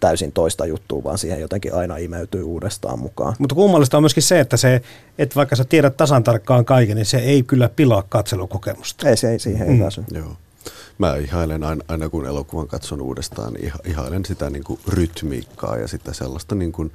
[0.00, 3.34] täysin toista juttua, vaan siihen jotenkin aina imeytyy uudestaan mukaan.
[3.38, 4.82] Mutta kummallista on myöskin se, että, se,
[5.18, 9.08] että vaikka sä tiedät tasan tarkkaan kaiken, niin se ei kyllä pilaa katselukokemusta.
[9.08, 9.78] Ei, se ei siihen mm.
[9.78, 10.04] pääsy.
[10.12, 10.36] Joo.
[10.98, 15.88] Mä ihailen aina, aina kun elokuvan katson uudestaan, niin ihailen sitä niin kuin rytmiikkaa ja
[15.88, 16.92] sitä sellaista niin kuin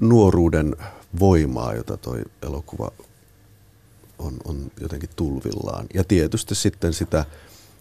[0.00, 0.76] nuoruuden
[1.18, 2.90] voimaa, jota toi elokuva
[4.18, 5.86] on, on jotenkin tulvillaan.
[5.94, 7.24] Ja tietysti sitten sitä,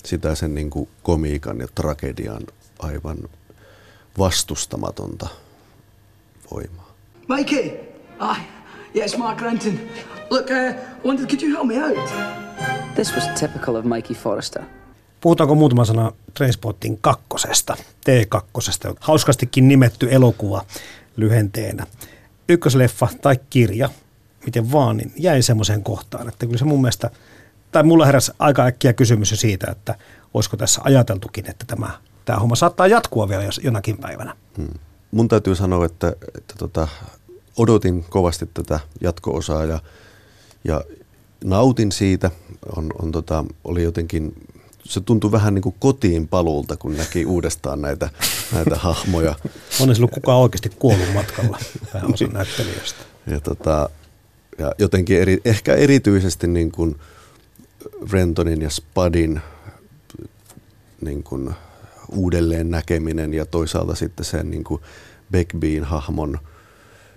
[0.05, 2.41] sitä sen niin kuin komiikan ja tragedian
[2.79, 3.17] aivan
[4.17, 5.27] vastustamatonta
[6.51, 6.93] voimaa.
[7.27, 7.71] Mikey!
[8.19, 8.39] Ah,
[8.95, 9.79] yes, Mark Renton.
[10.29, 10.75] Look, uh,
[11.05, 12.09] wondered, could you help me out?
[12.95, 14.63] This was typical of Mikey Forrester.
[15.21, 20.65] Puhutaanko muutama sana Trainspottin kakkosesta, T2, hauskastikin nimetty elokuva
[21.17, 21.87] lyhenteenä
[22.49, 23.89] ykkösleffa tai kirja,
[24.45, 27.09] miten vaan, niin jäi semmoiseen kohtaan, että kyllä se mun mielestä,
[27.71, 29.95] tai mulla heräsi aika äkkiä kysymys siitä, että
[30.33, 31.89] olisiko tässä ajateltukin, että tämä,
[32.25, 34.35] tämä homma saattaa jatkua vielä jos, jonakin päivänä.
[34.57, 34.67] Hmm.
[35.11, 36.87] Mun täytyy sanoa, että, että tota,
[37.57, 39.79] odotin kovasti tätä jatko-osaa ja,
[40.63, 40.81] ja
[41.43, 42.31] nautin siitä.
[42.75, 44.33] On, on tota, oli jotenkin
[44.89, 48.09] se tuntui vähän niin kuin kotiin paluulta, kun näki uudestaan näitä,
[48.53, 49.35] näitä hahmoja.
[49.81, 51.59] On ollut kukaan oikeasti kuollut matkalla
[51.93, 52.99] pääosa näyttelijöistä.
[53.27, 53.89] Ja, tota,
[54.57, 56.95] ja jotenkin eri, ehkä erityisesti niin kuin
[58.11, 59.41] Rentonin ja Spadin
[61.01, 61.53] niin kuin
[62.11, 64.81] uudelleen näkeminen ja toisaalta sitten sen niin kuin
[65.31, 66.39] Beckbeen hahmon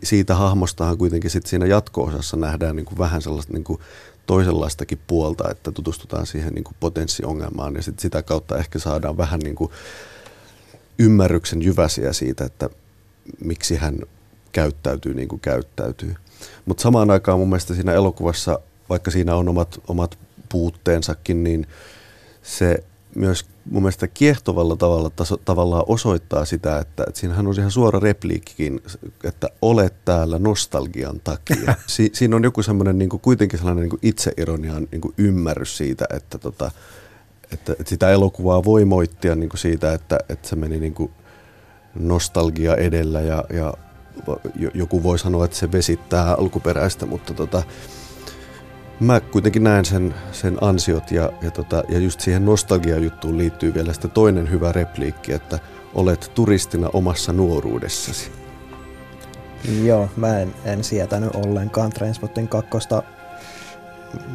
[0.02, 3.80] siitä hahmostahan kuitenkin sitten siinä jatko-osassa nähdään niin kuin vähän sellaista niin kuin
[4.33, 9.41] toisenlaistakin puolta, että tutustutaan siihen niin kuin potenssiongelmaan ja sit sitä kautta ehkä saadaan vähän
[9.41, 9.70] niin kuin
[10.99, 12.70] ymmärryksen jyväsiä siitä, että
[13.45, 13.99] miksi hän
[14.53, 16.14] käyttäytyy niin kuin käyttäytyy.
[16.64, 18.59] Mutta samaan aikaan mun mielestä siinä elokuvassa,
[18.89, 20.18] vaikka siinä on omat, omat
[20.49, 21.66] puutteensakin, niin
[22.43, 22.85] se
[23.16, 28.00] myös mun mielestä kiehtovalla tavalla taso, tavallaan osoittaa sitä, että, että siinähän on ihan suora
[28.00, 28.80] repliikkikin,
[29.24, 31.74] että olet täällä nostalgian takia.
[31.86, 36.70] Si, siinä on joku semmoinen niin kuitenkin sellainen niin itseironian niin ymmärrys siitä, että, tota,
[37.52, 41.10] että, että sitä elokuvaa voi moittia niin siitä, että, että se meni niin
[41.94, 43.74] nostalgia edellä ja, ja
[44.74, 47.62] joku voi sanoa, että se vesittää alkuperäistä, mutta tota,
[49.03, 53.92] mä kuitenkin näen sen, sen ansiot ja, ja, tota, ja just siihen nostalgia-juttuun liittyy vielä
[53.92, 55.59] sitten toinen hyvä repliikki, että
[55.94, 58.30] olet turistina omassa nuoruudessasi.
[59.84, 63.03] Joo, mä en, en sietänyt ollenkaan Trainspottin kakkosta.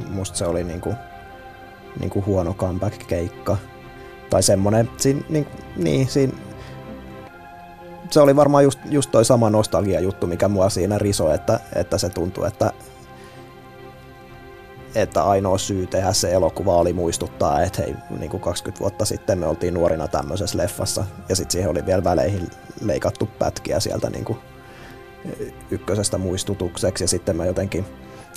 [0.10, 0.94] Musta se oli niinku,
[2.00, 3.58] niinku huono comeback-keikka.
[4.30, 6.34] Tai semmonen, siinä, niin, niin, siinä,
[8.12, 12.10] se oli varmaan just, just toi sama nostalgia-juttu, mikä mua siinä riso, että, että se
[12.10, 12.72] tuntui, että
[15.02, 19.40] että ainoa syy tehdä se elokuva oli muistuttaa, että hei, niin kuin 20 vuotta sitten
[19.40, 22.48] me oltiin nuorina tämmöisessä leffassa, ja sitten siihen oli vielä väleihin
[22.82, 24.40] leikattu pätkiä sieltä niin kuin
[25.72, 27.86] ykkösestä muistutukseksi, ja sitten mä jotenkin,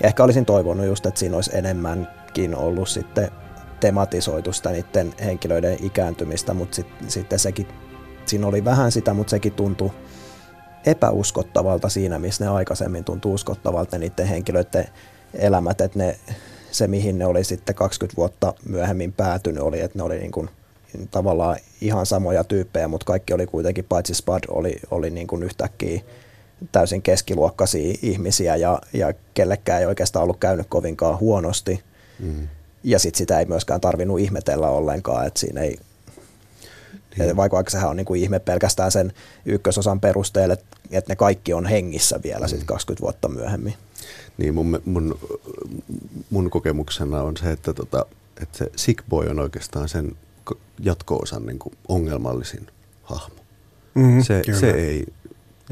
[0.02, 3.30] ehkä olisin toivonut just, että siinä olisi enemmänkin ollut sitten
[3.80, 7.68] tematisoitu sitä niiden henkilöiden ikääntymistä, mutta sit, sitten sekin,
[8.26, 9.90] siinä oli vähän sitä, mutta sekin tuntui
[10.86, 14.84] epäuskottavalta siinä, missä ne aikaisemmin tuntui uskottavalta niiden henkilöiden
[15.34, 16.16] elämät, että ne,
[16.72, 20.50] se mihin ne oli sitten 20 vuotta myöhemmin päätynyt oli, että ne oli niin kuin
[21.10, 26.00] tavallaan ihan samoja tyyppejä, mutta kaikki oli kuitenkin, paitsi Spud oli, oli niin kuin yhtäkkiä
[26.72, 31.82] täysin keskiluokkaisia ihmisiä ja, ja kellekään ei oikeastaan ollut käynyt kovinkaan huonosti.
[32.18, 32.48] Mm.
[32.84, 35.78] Ja sitten sitä ei myöskään tarvinnut ihmetellä ollenkaan, että siinä ei,
[37.18, 37.36] niin.
[37.36, 39.12] vaikka sehän on niin kuin ihme pelkästään sen
[39.46, 42.48] ykkösosan perusteella, että, että ne kaikki on hengissä vielä mm.
[42.48, 43.74] sitten 20 vuotta myöhemmin.
[44.40, 45.18] Niin mun, mun,
[46.30, 48.06] mun kokemuksena on se, että, tota,
[48.42, 50.16] että se Sick Boy on oikeastaan sen
[50.80, 52.66] jatko-osan niin kuin ongelmallisin
[53.02, 53.34] hahmo.
[53.94, 55.06] Mm, se, se ei,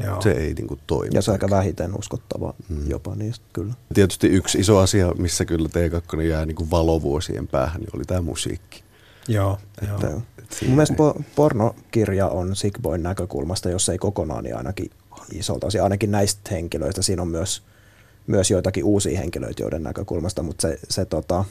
[0.03, 0.21] Joo.
[0.21, 1.11] se ei niin kuin toimi.
[1.13, 2.89] Ja se on aika vähiten uskottava mm.
[2.89, 3.73] jopa niistä, kyllä.
[3.93, 8.21] Tietysti yksi iso asia, missä kyllä T2 jää niin kuin valovuosien päähän, niin oli tämä
[8.21, 8.83] musiikki.
[9.27, 10.21] Joo, että, joo.
[10.37, 14.91] Että Mun mielestä po- pornokirja on Sick Boyn näkökulmasta, jos ei kokonaan, niin ainakin
[15.31, 15.83] isolta osin.
[15.83, 17.63] Ainakin näistä henkilöistä siinä on myös
[18.29, 21.45] myös joitakin uusia henkilöitä joiden näkökulmasta, mutta se, se tota,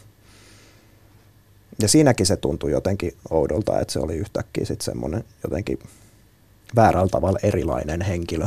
[1.82, 5.78] ja siinäkin se tuntui jotenkin oudolta, että se oli yhtäkkiä sitten semmoinen jotenkin
[6.76, 8.46] väärällä tavalla erilainen henkilö.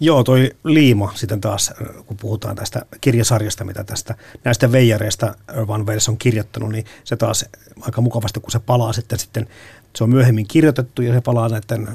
[0.00, 1.72] Joo, toi liima sitten taas,
[2.06, 4.14] kun puhutaan tästä kirjasarjasta, mitä tästä
[4.44, 5.34] näistä veijareista
[5.68, 7.44] Van Wels on kirjoittanut, niin se taas
[7.80, 9.48] aika mukavasti, kun se palaa sitten, sitten
[9.96, 11.88] se on myöhemmin kirjoitettu ja se palaa näiden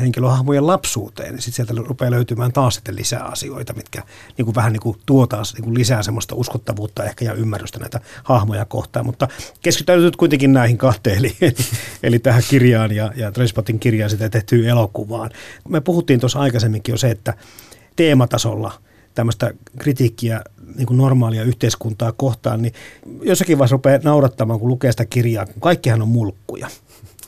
[0.00, 1.42] henkilöhahmojen lapsuuteen.
[1.42, 4.02] Sitten sieltä rupeaa löytymään taas sitten lisää asioita, mitkä
[4.38, 7.78] niin kuin vähän niin kuin tuo taas niin kuin lisää semmoista uskottavuutta ehkä ja ymmärrystä
[7.78, 9.06] näitä hahmoja kohtaan.
[9.06, 9.28] Mutta
[9.62, 11.36] keskitytään nyt kuitenkin näihin kahteen, eli,
[12.02, 15.30] eli tähän kirjaan ja, ja Trainspottin kirjaan sitä tehtyyn elokuvaan.
[15.68, 17.34] Me puhuttiin tuossa aikaisemminkin jo se, että
[17.96, 18.72] teematasolla
[19.14, 20.40] tämmöistä kritiikkiä
[20.76, 22.74] niin kuin normaalia yhteiskuntaa kohtaan, niin
[23.22, 26.68] jossakin vaiheessa rupeaa naurattamaan, kun lukee sitä kirjaa, kun kaikkihan on mulkkuja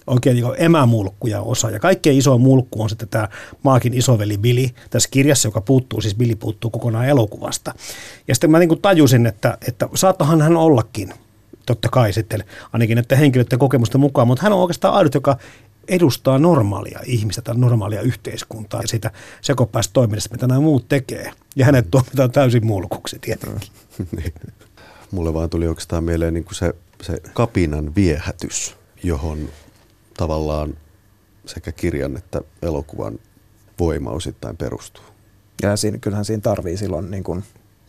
[0.06, 1.70] oikein niin emämulkkuja osa.
[1.70, 3.28] Ja kaikkein iso mulkku on sitten tämä
[3.62, 7.74] Maakin isoveli Billy tässä kirjassa, joka puuttuu, siis Billy puuttuu kokonaan elokuvasta.
[8.28, 11.14] Ja sitten mä niin kuin tajusin, että, että saattahan hän ollakin,
[11.66, 15.36] totta kai sitten, ainakin että henkilöiden kokemusten mukaan, mutta hän on oikeastaan ainut, joka
[15.88, 21.32] edustaa normaalia ihmistä tai normaalia yhteiskuntaa ja siitä sekopäistä toiminnasta, mitä nämä muut tekee.
[21.56, 23.68] Ja hänet tuomitaan täysin mulkuksi tietenkin.
[24.16, 24.32] niin.
[25.10, 29.38] Mulle vaan tuli oikeastaan mieleen niin kuin se, se kapinan viehätys, johon
[30.16, 30.74] tavallaan
[31.46, 33.18] sekä kirjan että elokuvan
[33.78, 35.04] voima osittain perustuu.
[35.62, 37.44] Ja siinä, kyllähän siinä tarvii silloin niin kuin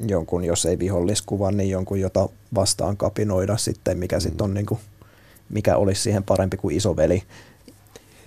[0.08, 4.22] jonkun, jos ei viholliskuvan, niin jonkun, jota vastaan kapinoida sitten, mikä mm.
[4.22, 4.80] sitten on niin kuin,
[5.50, 7.24] mikä olisi siihen parempi kuin isoveli.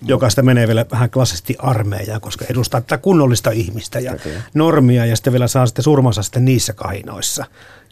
[0.03, 4.33] Joka sitä menee vielä vähän klassisesti armeijaan, koska edustaa tätä kunnollista ihmistä ja okay.
[4.55, 7.45] normia ja sitten vielä saa sitten surmansa sitten niissä kahinoissa,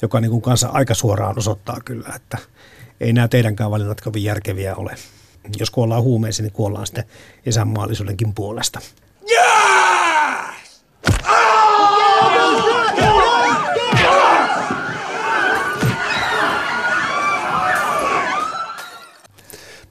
[0.03, 2.39] joka niin kuin kanssa aika suoraan osoittaa kyllä, että
[3.01, 4.95] ei nämä teidänkään valinnat kovin järkeviä ole
[5.59, 7.05] jos kuollaan huumeisiin, niin kuollaan sitten
[7.47, 8.81] isänmaallisuudenkin puolesta.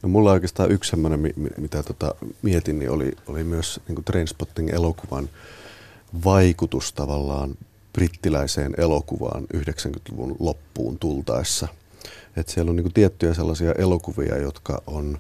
[0.03, 5.29] No mulla oikeastaan yksi semmoinen, mitä tota mietin, niin oli, oli myös niin Trainspotting elokuvan
[6.25, 7.55] vaikutus tavallaan
[7.93, 11.67] brittiläiseen elokuvaan 90-luvun loppuun tultaessa.
[12.35, 15.17] Et siellä on niin tiettyjä sellaisia elokuvia, jotka on–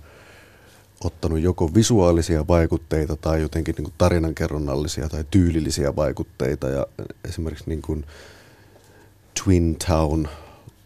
[1.03, 6.69] ottanut joko visuaalisia vaikutteita tai jotenkin niin kuin tarinankerronnallisia tai tyylillisiä vaikutteita.
[6.69, 6.87] Ja
[7.25, 8.05] esimerkiksi niin kuin
[9.43, 10.27] Twin Town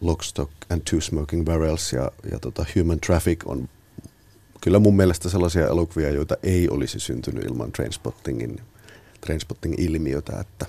[0.00, 3.68] Lockstock and Two Smoking Barrels ja, ja tota Human Traffic on
[4.60, 8.60] kyllä mun mielestä sellaisia elokuvia, joita ei olisi syntynyt ilman Trainspottingin,
[9.20, 10.40] Trainspotting-ilmiötä.
[10.40, 10.66] Että.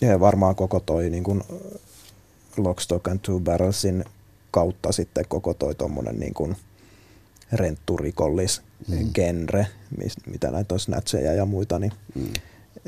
[0.00, 1.42] Ja varmaan koko toi niin kuin
[2.56, 4.04] Lockstock and Two Barrelsin
[4.50, 6.34] kautta sitten koko toi tommonen niin
[7.52, 9.12] rentturikollis mm.
[9.14, 9.66] genre,
[10.26, 12.32] mitä näitä on snatcheja ja muita, niin, mm.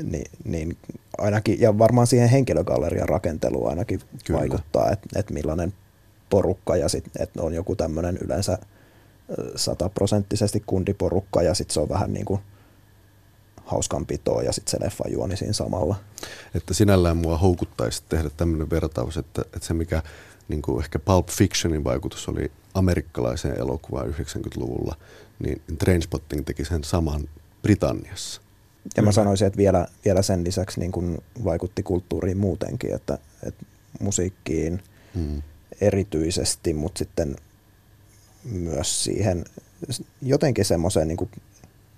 [0.03, 0.77] niin, niin
[1.17, 4.39] ainakin, ja varmaan siihen henkilögallerian rakenteluun ainakin Kyllä.
[4.39, 5.73] vaikuttaa, että et millainen
[6.29, 8.57] porukka ja sitten että on joku tämmöinen yleensä
[9.55, 12.41] sataprosenttisesti kundiporukka ja sitten se on vähän niin kuin
[13.65, 15.95] hauskanpitoa ja sitten se leffa juoni siinä samalla.
[16.55, 20.03] Että sinällään mua houkuttaisi tehdä tämmöinen vertaus, että, että se mikä
[20.47, 24.95] niin kuin ehkä Pulp Fictionin vaikutus oli amerikkalaiseen elokuvaan 90-luvulla,
[25.39, 27.29] niin Trainspotting teki sen saman
[27.61, 28.41] Britanniassa.
[28.97, 33.65] Ja mä sanoisin, että vielä, vielä sen lisäksi niin kuin vaikutti kulttuuriin muutenkin, että, että
[33.99, 34.83] musiikkiin
[35.15, 35.41] hmm.
[35.81, 37.35] erityisesti, mutta sitten
[38.43, 39.45] myös siihen
[40.21, 41.31] jotenkin semmoiseen niin kuin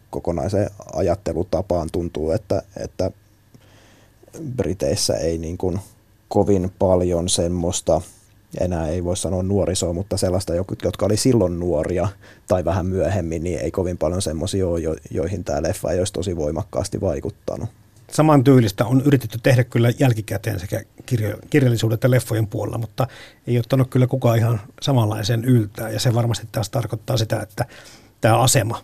[0.10, 3.12] kokonaiseen ajattelutapaan tuntuu, että, että
[4.56, 5.80] Briteissä ei niin kuin
[6.28, 8.02] kovin paljon semmoista,
[8.60, 12.08] enää ei voi sanoa nuorisoa, mutta sellaista, jotka oli silloin nuoria
[12.47, 14.80] tai vähän myöhemmin, niin ei kovin paljon semmoisia ole,
[15.12, 17.70] joihin tämä leffa ei olisi tosi voimakkaasti vaikuttanut.
[18.12, 23.08] Saman tyylistä on yritetty tehdä kyllä jälkikäteen sekä kirjo, kirjallisuuden että leffojen puolella, mutta
[23.47, 25.89] ei ottanut kyllä kukaan ihan samanlaisen yltää.
[25.89, 27.66] Ja se varmasti taas tarkoittaa sitä, että
[28.22, 28.84] tämä asema,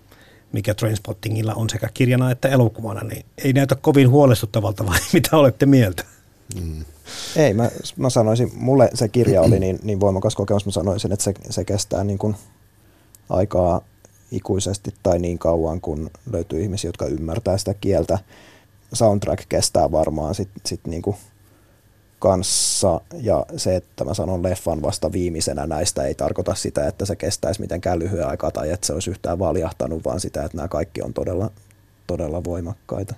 [0.52, 5.66] mikä Trainspottingilla on sekä kirjana että elokuvana, niin ei näytä kovin huolestuttavalta vai mitä olette
[5.66, 6.04] mieltä?
[6.56, 6.86] Mm.
[7.36, 11.24] Ei, mä, mä sanoisin, mulle se kirja oli niin, niin voimakas kokemus, mä sanoisin, että
[11.24, 12.36] se, se kestää niin kuin
[13.30, 13.82] aikaa
[14.32, 18.20] ikuisesti tai niin kauan, kun löytyy ihmisiä, jotka ymmärtää sitä kieltä.
[18.94, 21.16] Soundtrack kestää varmaan sitten sit niin kuin
[22.20, 27.16] kanssa ja se, että mä sanon leffan vasta viimeisenä näistä ei tarkoita sitä, että se
[27.16, 31.02] kestäisi mitenkään lyhyen aikaa tai että se olisi yhtään valjahtanut, vaan sitä, että nämä kaikki
[31.02, 31.52] on todella,
[32.08, 33.16] todella voimakkaita.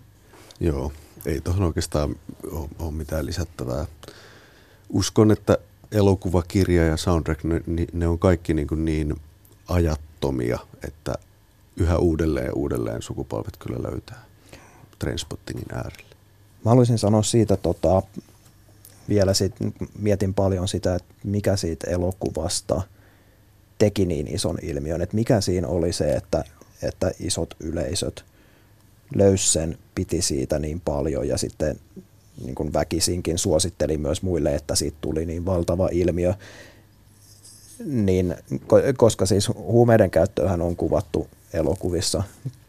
[0.59, 0.91] Joo,
[1.25, 2.15] ei tuohon oikeastaan
[2.79, 3.85] ole, mitään lisättävää.
[4.89, 5.57] Uskon, että
[5.91, 7.61] elokuva, kirja ja soundtrack, ne,
[7.93, 9.15] ne on kaikki niin, kuin niin
[9.67, 11.15] ajattomia, että
[11.77, 14.25] yhä uudelleen ja uudelleen sukupolvet kyllä löytää
[14.99, 16.15] Trainspottingin äärelle.
[16.65, 18.01] Mä haluaisin sanoa siitä tota,
[19.09, 19.53] vielä sit,
[19.99, 22.81] mietin paljon sitä, että mikä siitä elokuvasta
[23.77, 26.43] teki niin ison ilmiön, että mikä siinä oli se, että,
[26.81, 28.25] että isot yleisöt
[29.15, 31.79] löysi sen, piti siitä niin paljon ja sitten
[32.45, 36.33] niin kuin väkisinkin suositteli myös muille, että siitä tuli niin valtava ilmiö.
[37.85, 38.35] Niin,
[38.97, 42.23] koska siis huumeiden käyttöhän on kuvattu elokuvissa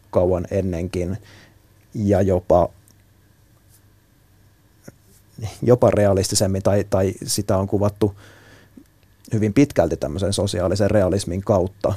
[0.09, 1.17] kauan ennenkin
[1.93, 2.69] ja jopa
[5.61, 8.15] jopa realistisemmin tai, tai sitä on kuvattu
[9.33, 11.93] hyvin pitkälti tämmöisen sosiaalisen realismin kautta,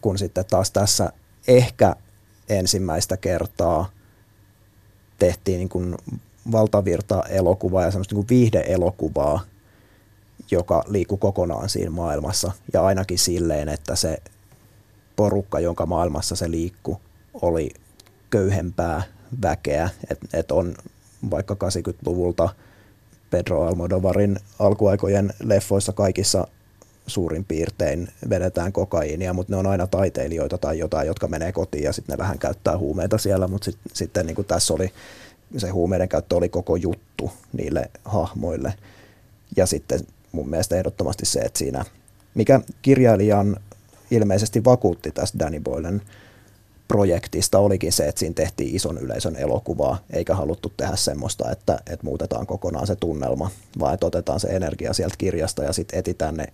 [0.00, 1.12] kun sitten taas tässä
[1.48, 1.96] ehkä
[2.50, 3.90] ensimmäistä kertaa
[5.18, 5.96] tehtiin niin kuin
[6.52, 9.40] valtavirta elokuvaa ja semmoista niin viihde-elokuvaa,
[10.50, 12.52] joka liikkui kokonaan siinä maailmassa.
[12.72, 14.18] Ja ainakin silleen, että se
[15.16, 16.96] porukka, jonka maailmassa se liikkui,
[17.42, 17.70] oli
[18.30, 19.02] köyhempää
[19.42, 19.90] väkeä.
[20.10, 20.74] Että et on
[21.30, 22.48] vaikka 80-luvulta
[23.30, 26.46] Pedro Almodovarin alkuaikojen leffoissa kaikissa
[27.10, 31.92] suurin piirtein vedetään kokaiinia, mutta ne on aina taiteilijoita tai jotain, jotka menee kotiin ja
[31.92, 34.92] sitten ne vähän käyttää huumeita siellä, mutta sit, sitten niin kuin tässä oli,
[35.56, 38.74] se huumeiden käyttö oli koko juttu niille hahmoille.
[39.56, 40.00] Ja sitten
[40.32, 41.84] mun mielestä ehdottomasti se, että siinä,
[42.34, 43.56] mikä kirjailijan
[44.10, 46.02] ilmeisesti vakuutti tästä Danny Boylen
[46.90, 52.04] projektista olikin se, että siinä tehtiin ison yleisön elokuvaa, eikä haluttu tehdä semmoista, että, että
[52.06, 56.46] muutetaan kokonaan se tunnelma, vaan että otetaan se energia sieltä kirjasta ja sitten etitään ne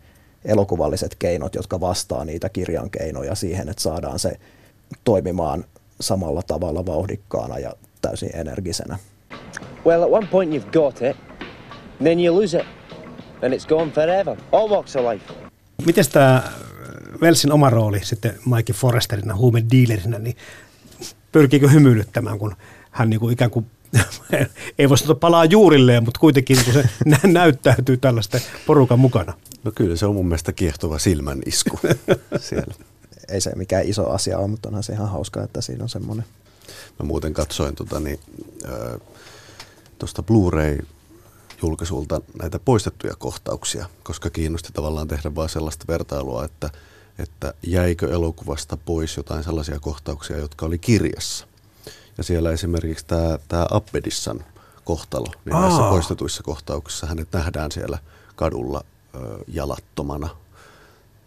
[0.46, 4.40] elokuvalliset keinot, jotka vastaa niitä kirjan keinoja siihen, että saadaan se
[5.04, 5.64] toimimaan
[6.00, 7.72] samalla tavalla vauhdikkaana ja
[8.02, 8.98] täysin energisenä.
[9.86, 11.16] Well, at one point you've got it,
[12.02, 12.66] then you lose it,
[13.42, 14.36] and it's gone forever.
[14.52, 15.24] All walks of life.
[15.86, 16.42] Miten tämä
[17.20, 20.36] Velsin oma rooli sitten Mike Forresterina, huumedealerinä, niin
[21.32, 22.56] pyrkiikö hymyilyttämään, kun
[22.90, 23.66] hän niin kuin ikään kuin
[24.78, 26.88] ei voi sanoa palaa juurilleen, mutta kuitenkin niin se
[27.28, 29.32] näyttäytyy tällaisten porukan mukana.
[29.64, 31.80] No kyllä se on mun mielestä kiehtova silmän isku
[32.48, 32.74] siellä.
[33.28, 36.24] Ei se mikään iso asia ole, mutta onhan se ihan hauska, että siinä on semmoinen.
[36.98, 38.20] Mä muuten katsoin tuota, niin,
[39.98, 40.78] tuosta Blu-ray
[41.62, 46.70] julkaisulta näitä poistettuja kohtauksia, koska kiinnosti tavallaan tehdä vain sellaista vertailua, että–
[47.18, 51.46] että jäikö elokuvasta pois jotain sellaisia kohtauksia, jotka oli kirjassa.
[52.18, 54.44] Ja siellä esimerkiksi tämä, tämä Appedissan
[54.84, 55.26] kohtalo.
[55.44, 57.98] Niin näissä poistetuissa kohtauksissa hänet nähdään siellä
[58.36, 60.28] kadulla ö, jalattomana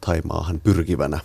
[0.06, 1.20] tai maahan pyrkivänä.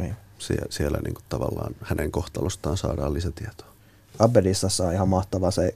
[0.00, 0.12] Okay.
[0.38, 3.68] Sie- siellä niin kuin tavallaan hänen kohtalostaan saadaan lisätietoa.
[4.18, 5.74] Abbedissassa on ihan mahtava se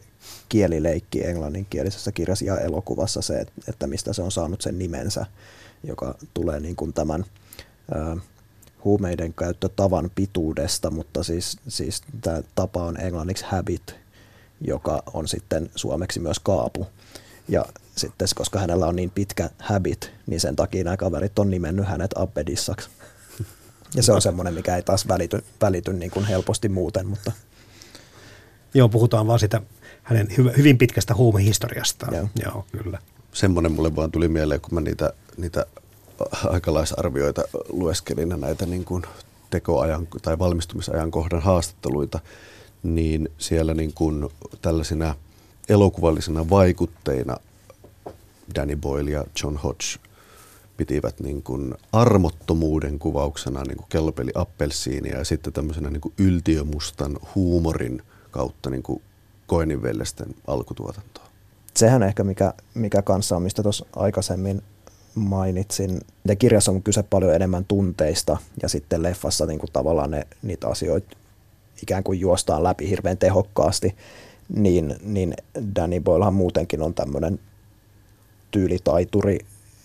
[0.49, 5.27] kielileikki englanninkielisessä kirjassa ja elokuvassa se, että mistä se on saanut sen nimensä,
[5.85, 7.25] joka tulee niin kuin tämän
[7.95, 8.17] ö,
[8.85, 13.95] huumeiden käyttötavan pituudesta, mutta siis, siis tämä tapa on englanniksi habit,
[14.61, 16.87] joka on sitten suomeksi myös kaapu.
[17.49, 17.65] Ja
[17.97, 22.11] sitten, koska hänellä on niin pitkä habit, niin sen takia nämä kaverit on nimennyt hänet
[22.17, 22.91] Abbedissaksi.
[23.95, 27.33] Ja se on semmoinen, mikä ei taas välity, välity niin kuin helposti muuten, mutta
[28.75, 29.63] Joo, puhutaan vaan sitä
[30.03, 32.15] hänen hy- hyvin pitkästä huumehistoriastaan.
[32.15, 32.29] Joo.
[32.45, 32.99] Joo, kyllä.
[33.33, 35.67] Semmoinen mulle vaan tuli mieleen, kun mä niitä, niitä
[36.45, 39.03] aikalaisarvioita lueskelin ja näitä niin kuin
[39.51, 42.21] tekoajan tai valmistumisajan kohdan haastatteluita,
[42.83, 44.29] niin siellä niin kuin
[44.63, 45.15] tällaisina
[45.69, 47.37] elokuvallisina vaikutteina
[48.55, 49.85] Danny Boyle ja John Hodge
[50.77, 57.17] pitivät niin kuin armottomuuden kuvauksena niin kuin kellopeli appelsiinia ja sitten tämmöisenä niin kuin yltiömustan
[57.35, 59.03] huumorin kautta niin kuin
[59.47, 61.25] Koeninvellesten alkutuotantoa.
[61.77, 64.63] sehän ehkä mikä, mikä kanssa on, mistä tuossa aikaisemmin
[65.15, 66.01] mainitsin.
[66.29, 70.69] Ja kirjassa on kyse paljon enemmän tunteista ja sitten leffassa niin kuin tavallaan ne, niitä
[70.69, 71.17] asioita
[71.83, 73.97] ikään kuin juostaan läpi hirveän tehokkaasti,
[74.57, 75.35] niin, niin
[75.77, 77.39] Danny Boylehan muutenkin on tämmöinen
[78.51, 79.39] tyylitaituri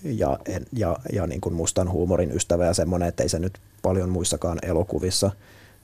[0.04, 0.40] ja,
[0.74, 4.60] ja, ja niin kuin mustan huumorin ystävä ja semmoinen, että ei se nyt paljon muissakaan
[4.62, 5.32] elokuvissa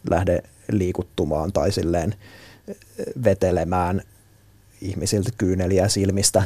[0.09, 2.15] lähde liikuttumaan tai silleen
[3.23, 4.01] vetelemään
[4.81, 6.43] ihmisiltä kyyneliä silmistä.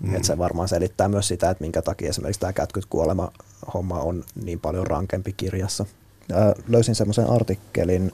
[0.00, 0.14] Mm.
[0.14, 3.32] Et se varmaan selittää myös sitä, että minkä takia esimerkiksi tämä kätkyt kuolema
[3.74, 5.86] homma on niin paljon rankempi kirjassa.
[6.32, 8.12] Ää, löysin semmoisen artikkelin,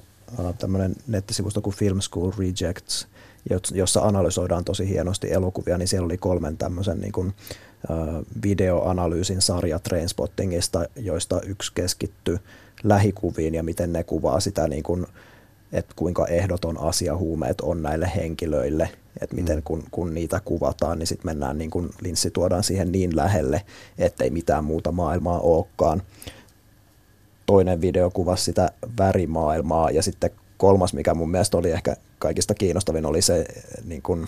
[0.59, 3.07] tämmöinen nettisivusto kuin Film School Rejects,
[3.75, 7.35] jossa analysoidaan tosi hienosti elokuvia, niin siellä oli kolmen tämmöisen niin kuin,
[8.43, 12.39] videoanalyysin sarja Trainspottingista, joista yksi keskittyi
[12.83, 15.07] lähikuviin ja miten ne kuvaa sitä niin kuin,
[15.73, 18.89] että kuinka ehdoton asia huumeet on näille henkilöille,
[19.21, 23.17] että miten kun, kun niitä kuvataan, niin sitten mennään niin kuin linssi tuodaan siihen niin
[23.17, 23.63] lähelle,
[23.99, 26.03] ettei mitään muuta maailmaa olekaan.
[27.47, 33.07] Toinen video kuvasi sitä värimaailmaa ja sitten kolmas, mikä mun mielestä oli ehkä kaikista kiinnostavin,
[33.07, 33.45] oli se,
[33.85, 34.27] niin kun,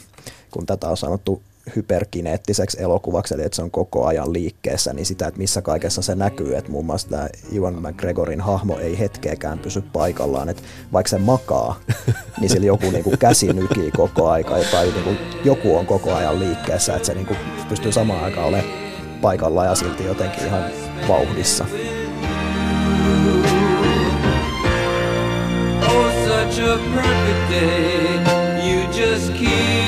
[0.50, 1.42] kun tätä on sanottu
[1.76, 6.14] hyperkineettiseksi elokuvaksi, eli että se on koko ajan liikkeessä, niin sitä, että missä kaikessa se
[6.14, 10.62] näkyy, että muun muassa tämä Ivan McGregorin hahmo ei hetkeäkään pysy paikallaan, että
[10.92, 11.80] vaikka se makaa,
[12.40, 16.14] niin sillä joku niin kuin käsi nykii koko aika, tai niin kuin joku on koko
[16.14, 17.38] ajan liikkeessä, että se niin kuin
[17.68, 18.88] pystyy samaan aikaan olemaan
[19.22, 20.64] paikallaan ja silti jotenkin ihan
[21.08, 21.66] vauhdissa.
[25.88, 28.38] Oh, such a perfect day.
[28.68, 29.87] You just keep